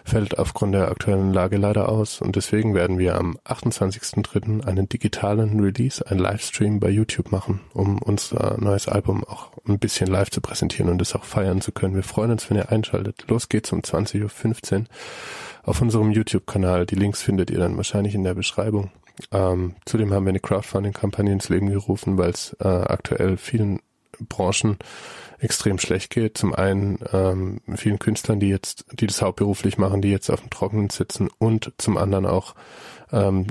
fällt 0.05 0.39
aufgrund 0.39 0.75
der 0.75 0.91
aktuellen 0.91 1.33
Lage 1.33 1.57
leider 1.57 1.89
aus 1.89 2.21
und 2.21 2.37
deswegen 2.37 2.75
werden 2.75 2.99
wir 2.99 3.17
am 3.17 3.39
28.03. 3.45 4.65
einen 4.65 4.89
digitalen 4.89 5.59
Release, 5.61 6.07
einen 6.07 6.21
Livestream 6.21 6.79
bei 6.79 6.91
YouTube 6.91 7.33
machen, 7.33 7.61
um 7.73 7.99
unser 7.99 8.57
neues 8.61 8.87
Album 8.87 9.25
auch 9.25 9.51
ein 9.67 9.79
bisschen 9.79 10.09
live 10.09 10.31
zu 10.31 10.43
präsentieren 10.43 10.91
und 10.91 11.01
es 11.01 11.15
auch 11.15 11.25
feiern 11.25 11.63
zu 11.63 11.73
können. 11.73 11.95
Wir 11.95 12.03
freuen 12.03 12.31
uns, 12.31 12.49
wenn 12.51 12.59
ihr 12.59 12.71
einschaltet. 12.71 13.25
Los 13.29 13.49
geht's 13.49 13.73
um 13.73 13.81
20.15 13.81 14.81
Uhr 14.81 14.85
auf 15.63 15.81
unserem 15.81 16.11
YouTube-Kanal. 16.11 16.85
Die 16.85 16.97
Links 16.97 17.23
findet 17.23 17.51
ihr 17.51 17.59
dann 17.59 17.77
wahrscheinlich 17.77 18.15
in 18.15 18.25
der 18.25 18.35
Beschreibung. 18.35 18.91
Ähm, 19.33 19.77
zudem 19.87 20.13
haben 20.13 20.27
wir 20.27 20.31
eine 20.31 20.41
Crowdfunding-Kampagne 20.41 21.33
ins 21.33 21.49
Leben 21.49 21.71
gerufen, 21.71 22.19
weil 22.19 22.31
es 22.31 22.55
äh, 22.61 22.69
aktuell 22.69 23.39
vielen 23.39 23.81
Branchen 24.21 24.79
extrem 25.39 25.79
schlecht 25.79 26.11
geht. 26.11 26.39
Zum 26.39 26.55
einen 26.55 26.99
ähm, 27.13 27.61
vielen 27.77 27.99
Künstlern, 27.99 28.41
die 28.41 28.49
jetzt, 28.49 28.87
die 28.93 29.07
das 29.07 29.23
hauptberuflich 29.23 29.79
machen, 29.79 30.01
die 30.01 30.11
jetzt 30.11 30.31
auf 30.31 30.41
dem 30.41 30.51
Trockenen 30.51 30.91
sitzen 30.91 31.29
und 31.39 31.73
zum 31.79 31.97
anderen 31.97 32.27
auch 32.27 32.55
ähm, 33.13 33.47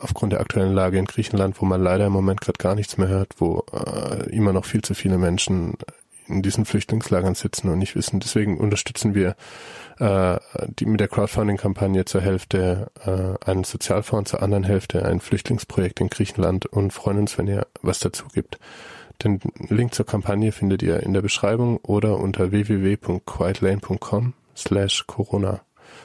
aufgrund 0.00 0.32
der 0.32 0.40
aktuellen 0.40 0.74
Lage 0.74 0.98
in 0.98 1.06
Griechenland, 1.06 1.60
wo 1.60 1.64
man 1.64 1.82
leider 1.82 2.06
im 2.06 2.12
Moment 2.12 2.40
gerade 2.40 2.58
gar 2.58 2.74
nichts 2.74 2.98
mehr 2.98 3.08
hört, 3.08 3.34
wo 3.38 3.64
äh, 3.72 4.28
immer 4.30 4.52
noch 4.52 4.64
viel 4.64 4.82
zu 4.82 4.94
viele 4.94 5.18
Menschen 5.18 5.76
in 6.28 6.42
diesen 6.42 6.66
Flüchtlingslagern 6.66 7.34
sitzen 7.34 7.70
und 7.70 7.78
nicht 7.78 7.96
wissen. 7.96 8.20
Deswegen 8.20 8.58
unterstützen 8.58 9.14
wir 9.14 9.34
äh, 9.98 10.38
die 10.78 10.86
mit 10.86 11.00
der 11.00 11.08
Crowdfunding-Kampagne 11.08 12.04
zur 12.04 12.20
Hälfte 12.20 12.90
äh, 13.04 13.50
einen 13.50 13.64
Sozialfonds, 13.64 14.30
zur 14.30 14.42
anderen 14.42 14.64
Hälfte 14.64 15.04
ein 15.04 15.20
Flüchtlingsprojekt 15.20 16.00
in 16.00 16.08
Griechenland 16.08 16.66
und 16.66 16.92
freuen 16.92 17.18
uns, 17.18 17.38
wenn 17.38 17.48
ihr 17.48 17.66
was 17.82 17.98
dazu 17.98 18.26
gibt. 18.32 18.58
Den 19.24 19.40
Link 19.68 19.94
zur 19.94 20.06
Kampagne 20.06 20.52
findet 20.52 20.80
ihr 20.82 21.02
in 21.02 21.12
der 21.12 21.22
Beschreibung 21.22 21.78
oder 21.78 22.18
unter 22.18 22.52
www.quietlane.com 22.52 24.34
slash 24.56 25.06
Corona. 25.08 25.60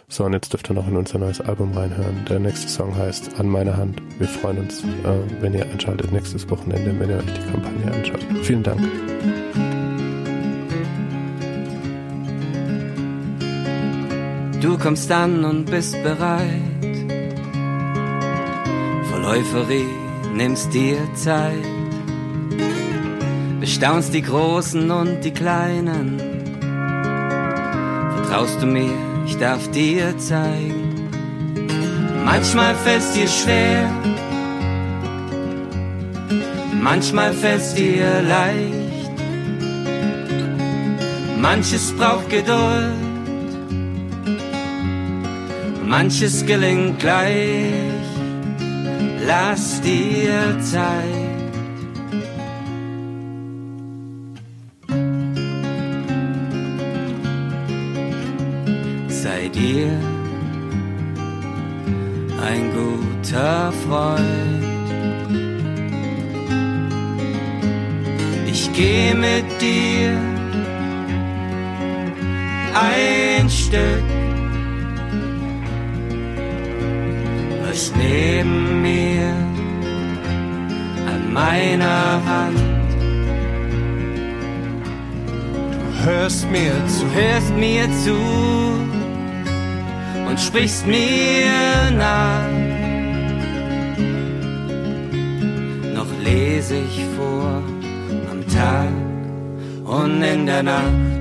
So, 0.07 0.25
und 0.25 0.33
jetzt 0.33 0.51
dürft 0.51 0.71
ihr 0.71 0.73
noch 0.73 0.87
in 0.87 0.97
unser 0.97 1.19
neues 1.19 1.39
Album 1.39 1.73
reinhören. 1.73 2.25
Der 2.27 2.39
nächste 2.39 2.67
Song 2.67 2.95
heißt 2.95 3.39
An 3.39 3.47
meiner 3.49 3.77
Hand. 3.77 4.01
Wir 4.17 4.27
freuen 4.27 4.59
uns, 4.59 4.83
äh, 4.83 5.41
wenn 5.41 5.53
ihr 5.53 5.65
einschaltet 5.65 6.11
nächstes 6.11 6.49
Wochenende, 6.49 6.99
wenn 6.99 7.09
ihr 7.09 7.17
euch 7.17 7.33
die 7.33 7.51
Kampagne 7.51 7.91
anschaut. 7.91 8.25
Vielen 8.41 8.63
Dank. 8.63 8.81
Du 14.59 14.77
kommst 14.79 15.11
an 15.11 15.45
und 15.45 15.65
bist 15.65 16.01
bereit. 16.01 16.47
Voll 19.11 19.25
Euphorie 19.25 19.85
nimmst 20.33 20.73
dir 20.73 20.97
Zeit. 21.13 21.82
Bestaunst 23.63 24.13
die 24.13 24.21
Großen 24.21 24.91
und 24.91 25.21
die 25.21 25.31
Kleinen. 25.31 26.19
Vertraust 28.17 28.61
du 28.61 28.65
mir, 28.65 28.91
ich 29.25 29.37
darf 29.37 29.71
dir 29.71 30.17
zeigen. 30.17 31.09
Manchmal 32.25 32.75
fällt's 32.75 33.13
dir 33.13 33.29
schwer. 33.29 33.89
Manchmal 36.81 37.31
fällt's 37.31 37.73
dir 37.73 38.21
leicht. 38.27 39.13
Manches 41.39 41.93
braucht 41.93 42.29
Geduld 42.29 43.13
manches 45.93 46.43
gelingt 46.43 46.97
gleich, 46.99 47.71
lass 49.27 49.79
dir 49.81 50.59
Zeit. 50.59 51.22
Sei 59.43 59.49
dir 59.49 59.91
ein 62.41 62.71
guter 62.71 63.73
Freund. 63.85 64.63
Ich 68.47 68.71
geh 68.71 69.13
mit 69.13 69.43
dir 69.59 70.17
ein 72.73 73.49
Stück 73.49 74.03
läufst 77.65 77.93
neben 77.97 78.81
mir 78.81 79.27
an 81.05 81.33
meiner 81.33 82.21
Hand. 82.25 82.59
Du 85.73 86.05
hörst 86.05 86.49
mir 86.49 86.71
zu, 86.87 87.05
hörst 87.13 87.53
mir 87.57 87.89
zu 88.05 88.93
und 90.33 90.39
sprichst 90.39 90.87
mir 90.87 91.91
nach. 91.95 92.49
Noch 95.93 96.11
lese 96.23 96.77
ich 96.77 97.05
vor 97.15 97.61
am 98.31 98.41
Tag 98.47 98.89
und 99.85 100.23
in 100.23 100.47
der 100.47 100.63
Nacht. 100.63 101.13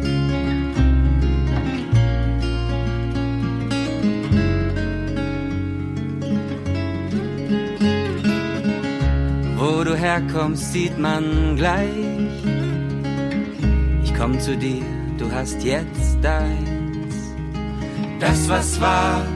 herkommst, 9.94 10.72
sieht 10.72 10.98
man 10.98 11.54
gleich. 11.56 11.86
Ich 14.02 14.12
komm 14.14 14.40
zu 14.40 14.56
dir, 14.56 14.82
du 15.18 15.30
hast 15.30 15.62
jetzt 15.62 16.16
deins. 16.22 16.71
Das, 18.22 18.48
was 18.48 18.80
war, 18.80 19.26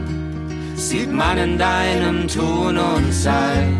sieht 0.76 1.12
man 1.12 1.36
in 1.38 1.58
deinem 1.58 2.28
Tun 2.28 2.78
und 2.78 3.12
Sein. 3.12 3.74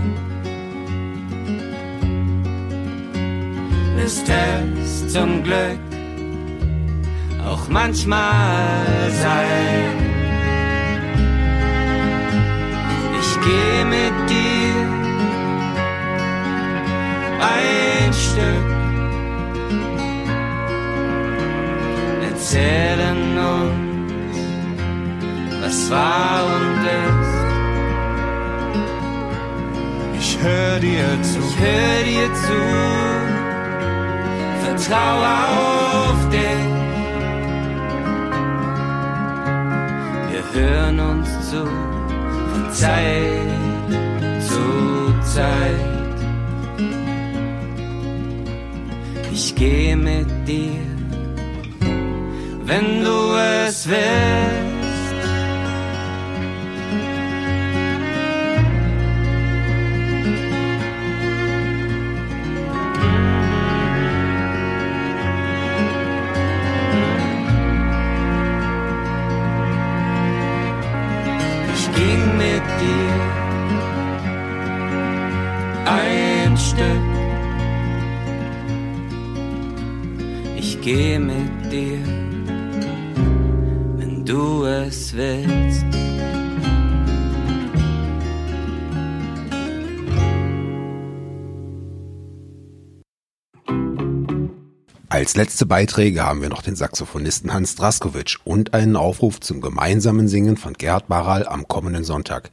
Ist 4.05 4.29
es 4.29 5.13
zum 5.13 5.45
Glück 5.45 5.79
auch 7.49 7.69
manchmal 7.69 9.09
sein. 9.23 9.95
Ich 13.21 13.41
geh 13.47 13.85
mit 13.85 14.17
dir 14.29 14.75
ein 17.55 18.13
Stück. 18.13 18.69
Erzählen 22.29 23.39
uns, 23.39 23.86
was 25.61 25.91
war 25.91 26.45
und 26.55 26.85
ist. 27.03 27.37
Ich 30.21 30.39
hör 30.43 30.79
dir 30.81 31.23
zu, 31.23 31.39
ich 31.39 31.59
hör 31.59 32.03
dir 32.11 32.29
zu, 32.45 32.61
vertrau 34.65 35.17
auf 35.57 36.29
dich. 36.31 36.67
Wir 40.31 40.45
hören 40.55 41.01
uns 41.01 41.29
zu, 41.51 41.65
von 41.65 42.73
Zeit 42.73 43.51
zu 44.41 45.15
Zeit. 45.23 45.97
ich 49.37 49.55
geh 49.55 49.95
mit 49.95 50.27
dir, 50.49 50.81
wenn 52.65 53.05
du 53.05 53.37
es 53.67 53.87
willst. 53.87 54.76
Willst. 85.17 85.85
Als 95.09 95.35
letzte 95.35 95.65
Beiträge 95.65 96.25
haben 96.27 96.43
wir 96.43 96.51
noch 96.51 96.61
den 96.61 96.77
Saxophonisten 96.77 97.53
Hans 97.53 97.75
Draskowitsch 97.75 98.39
und 98.45 98.75
einen 98.75 98.97
Aufruf 98.97 99.41
zum 99.41 99.63
gemeinsamen 99.63 100.29
Singen 100.29 100.59
von 100.59 100.75
Gerhard 100.75 101.09
Baral 101.09 101.49
am 101.49 101.67
kommenden 101.69 102.05
Sonntag. 102.05 102.51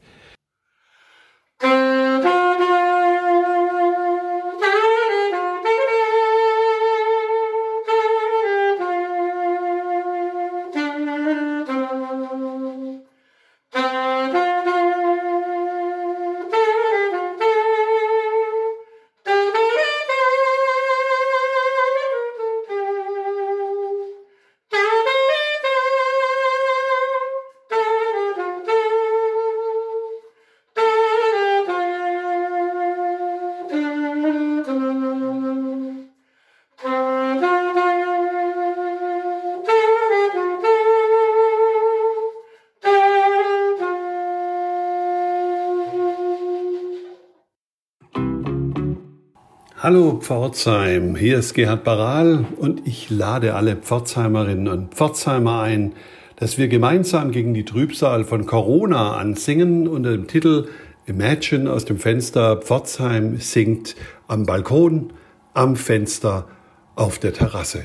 Hallo 49.84 50.18
Pforzheim, 50.22 51.18
hier 51.18 51.40
ist 51.40 51.56
Gerhard 51.56 51.84
Baral 51.84 52.46
und 52.56 52.88
ich 52.88 53.10
lade 53.10 53.54
alle 53.54 53.76
Pforzheimerinnen 53.76 54.70
und 54.70 54.96
Pforzheimer 54.96 55.60
ein, 55.60 55.92
dass 56.38 56.58
wir 56.58 56.70
gemeinsam 56.70 57.32
gegen 57.32 57.54
die 57.54 57.66
Trübsal 57.66 58.24
von 58.24 58.46
Corona 58.46 59.18
ansingen 59.18 59.90
unter 59.90 60.14
dem 60.14 60.28
Titel 60.28 60.70
Imagine 61.06 61.70
aus 61.70 61.84
dem 61.84 61.98
Fenster 61.98 62.62
Pforzheim 62.62 63.40
singt 63.40 63.98
am 64.30 64.46
Balkon, 64.46 65.12
am 65.54 65.76
Fenster, 65.76 66.48
auf 66.96 67.20
der 67.20 67.34
Terrasse. 67.34 67.84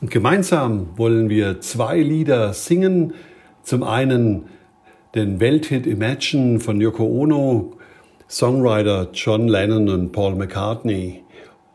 Und 0.00 0.10
gemeinsam 0.10 0.88
wollen 0.96 1.30
wir 1.30 1.60
zwei 1.60 2.00
Lieder 2.00 2.52
singen. 2.52 3.14
Zum 3.62 3.84
einen 3.84 4.46
den 5.14 5.38
Welthit 5.38 5.86
Imagine 5.86 6.58
von 6.58 6.80
Yoko 6.80 7.04
Ono, 7.04 7.78
Songwriter 8.28 9.10
John 9.14 9.46
Lennon 9.46 9.88
und 9.88 10.10
Paul 10.10 10.34
McCartney. 10.34 11.22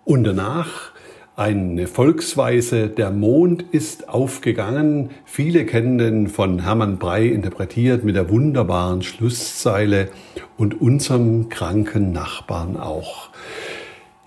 Und 0.06 0.26
danach 0.26 0.92
eine 1.36 1.88
Volksweise, 1.88 2.90
der 2.90 3.10
Mond 3.10 3.64
ist 3.72 4.10
aufgegangen. 4.10 5.10
Viele 5.26 5.66
kennen 5.66 5.98
den 5.98 6.28
von 6.28 6.60
Hermann 6.60 7.00
Brey 7.00 7.30
interpretiert 7.30 8.04
mit 8.04 8.16
der 8.16 8.30
wunderbaren 8.30 9.02
Schlusszeile 9.02 10.10
und 10.58 10.80
unserem 10.80 11.50
kranken 11.50 12.12
Nachbarn 12.12 12.78
auch. 12.78 13.30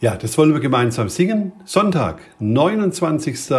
Ja, 0.01 0.17
das 0.17 0.37
wollen 0.37 0.53
wir 0.53 0.61
gemeinsam 0.61 1.09
singen. 1.09 1.53
Sonntag, 1.65 2.21
29. 2.41 3.51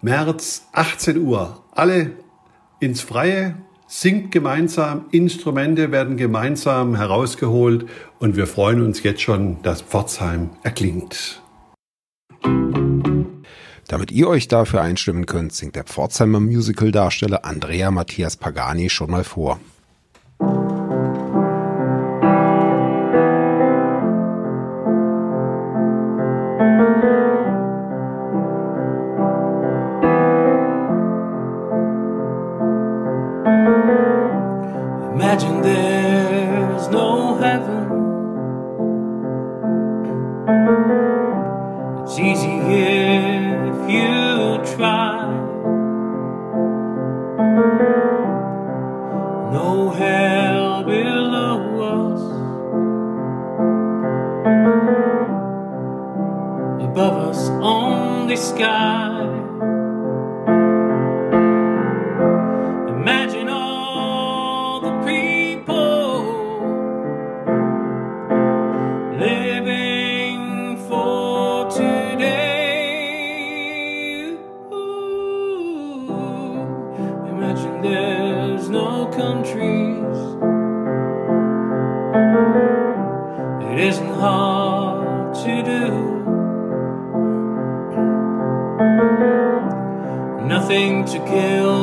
März, 0.00 0.68
18 0.72 1.18
Uhr. 1.22 1.62
Alle 1.72 2.12
ins 2.80 3.00
Freie, 3.00 3.56
singt 3.92 4.32
gemeinsam, 4.32 5.04
Instrumente 5.10 5.92
werden 5.92 6.16
gemeinsam 6.16 6.96
herausgeholt 6.96 7.84
und 8.18 8.36
wir 8.36 8.46
freuen 8.46 8.80
uns 8.80 9.02
jetzt 9.02 9.20
schon, 9.20 9.62
dass 9.62 9.82
Pforzheim 9.82 10.48
erklingt. 10.62 11.42
Damit 13.88 14.10
ihr 14.10 14.28
euch 14.28 14.48
dafür 14.48 14.80
einstimmen 14.80 15.26
könnt, 15.26 15.52
singt 15.52 15.76
der 15.76 15.84
Pforzheimer 15.84 16.40
Musical-Darsteller 16.40 17.44
Andrea 17.44 17.90
Matthias 17.90 18.36
Pagani 18.36 18.88
schon 18.88 19.10
mal 19.10 19.24
vor. 19.24 19.60
It 83.72 83.78
isn't 83.78 84.14
hard 84.20 85.34
to 85.34 85.62
do. 85.62 85.88
Nothing 90.46 91.06
to 91.06 91.18
kill 91.20 91.81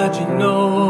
Imagine 0.00 0.38
no 0.38 0.89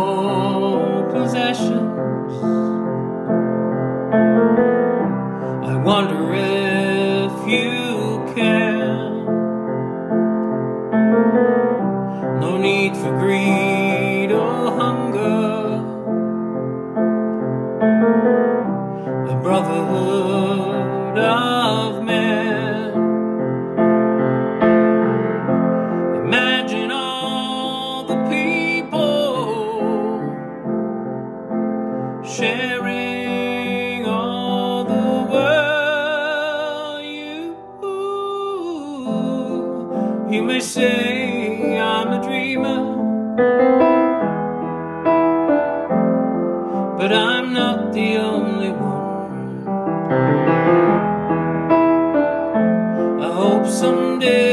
hope 53.63 53.71
someday 53.71 54.50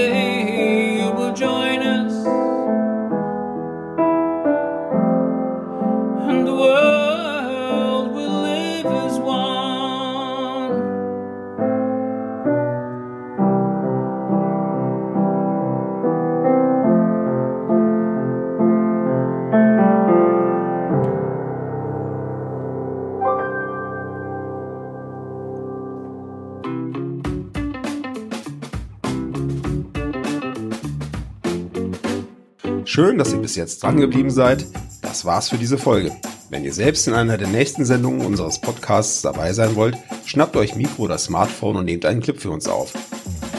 jetzt 33.58 33.84
dran 33.84 33.98
geblieben 33.98 34.32
seid. 34.32 34.66
Das 35.02 35.26
war's 35.26 35.50
für 35.50 35.58
diese 35.58 35.78
Folge. 35.78 36.12
Wenn 36.50 36.64
ihr 36.64 36.74
selbst 36.74 37.08
in 37.08 37.14
einer 37.14 37.38
der 37.38 37.48
nächsten 37.50 37.84
Sendungen 37.84 38.26
unseres 38.26 38.62
Podcasts 38.62 39.22
dabei 39.22 39.52
sein 39.52 39.76
wollt, 39.76 39.98
schnappt 40.26 40.56
euch 40.56 40.76
Mikro 40.76 41.04
oder 41.04 41.18
Smartphone 41.18 41.76
und 41.76 41.86
nehmt 41.86 42.06
einen 42.06 42.22
Clip 42.22 42.40
für 42.40 42.52
uns 42.52 42.68
auf. 42.68 42.94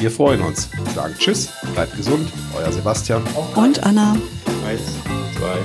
Wir 0.00 0.10
freuen 0.10 0.40
uns. 0.40 0.70
Sagen 0.94 1.14
Tschüss, 1.18 1.50
bleibt 1.74 1.96
gesund, 1.96 2.32
euer 2.56 2.72
Sebastian. 2.72 3.22
Und 3.56 3.82
Anna. 3.84 4.16
Eins, 4.66 4.80
zwei. 5.36 5.58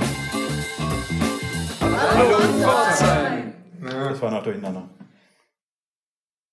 Hallo 1.80 2.36
Pforzheim. 2.60 3.52
Das 3.80 4.20
war 4.20 4.30
noch 4.30 4.42
durcheinander. 4.42 4.88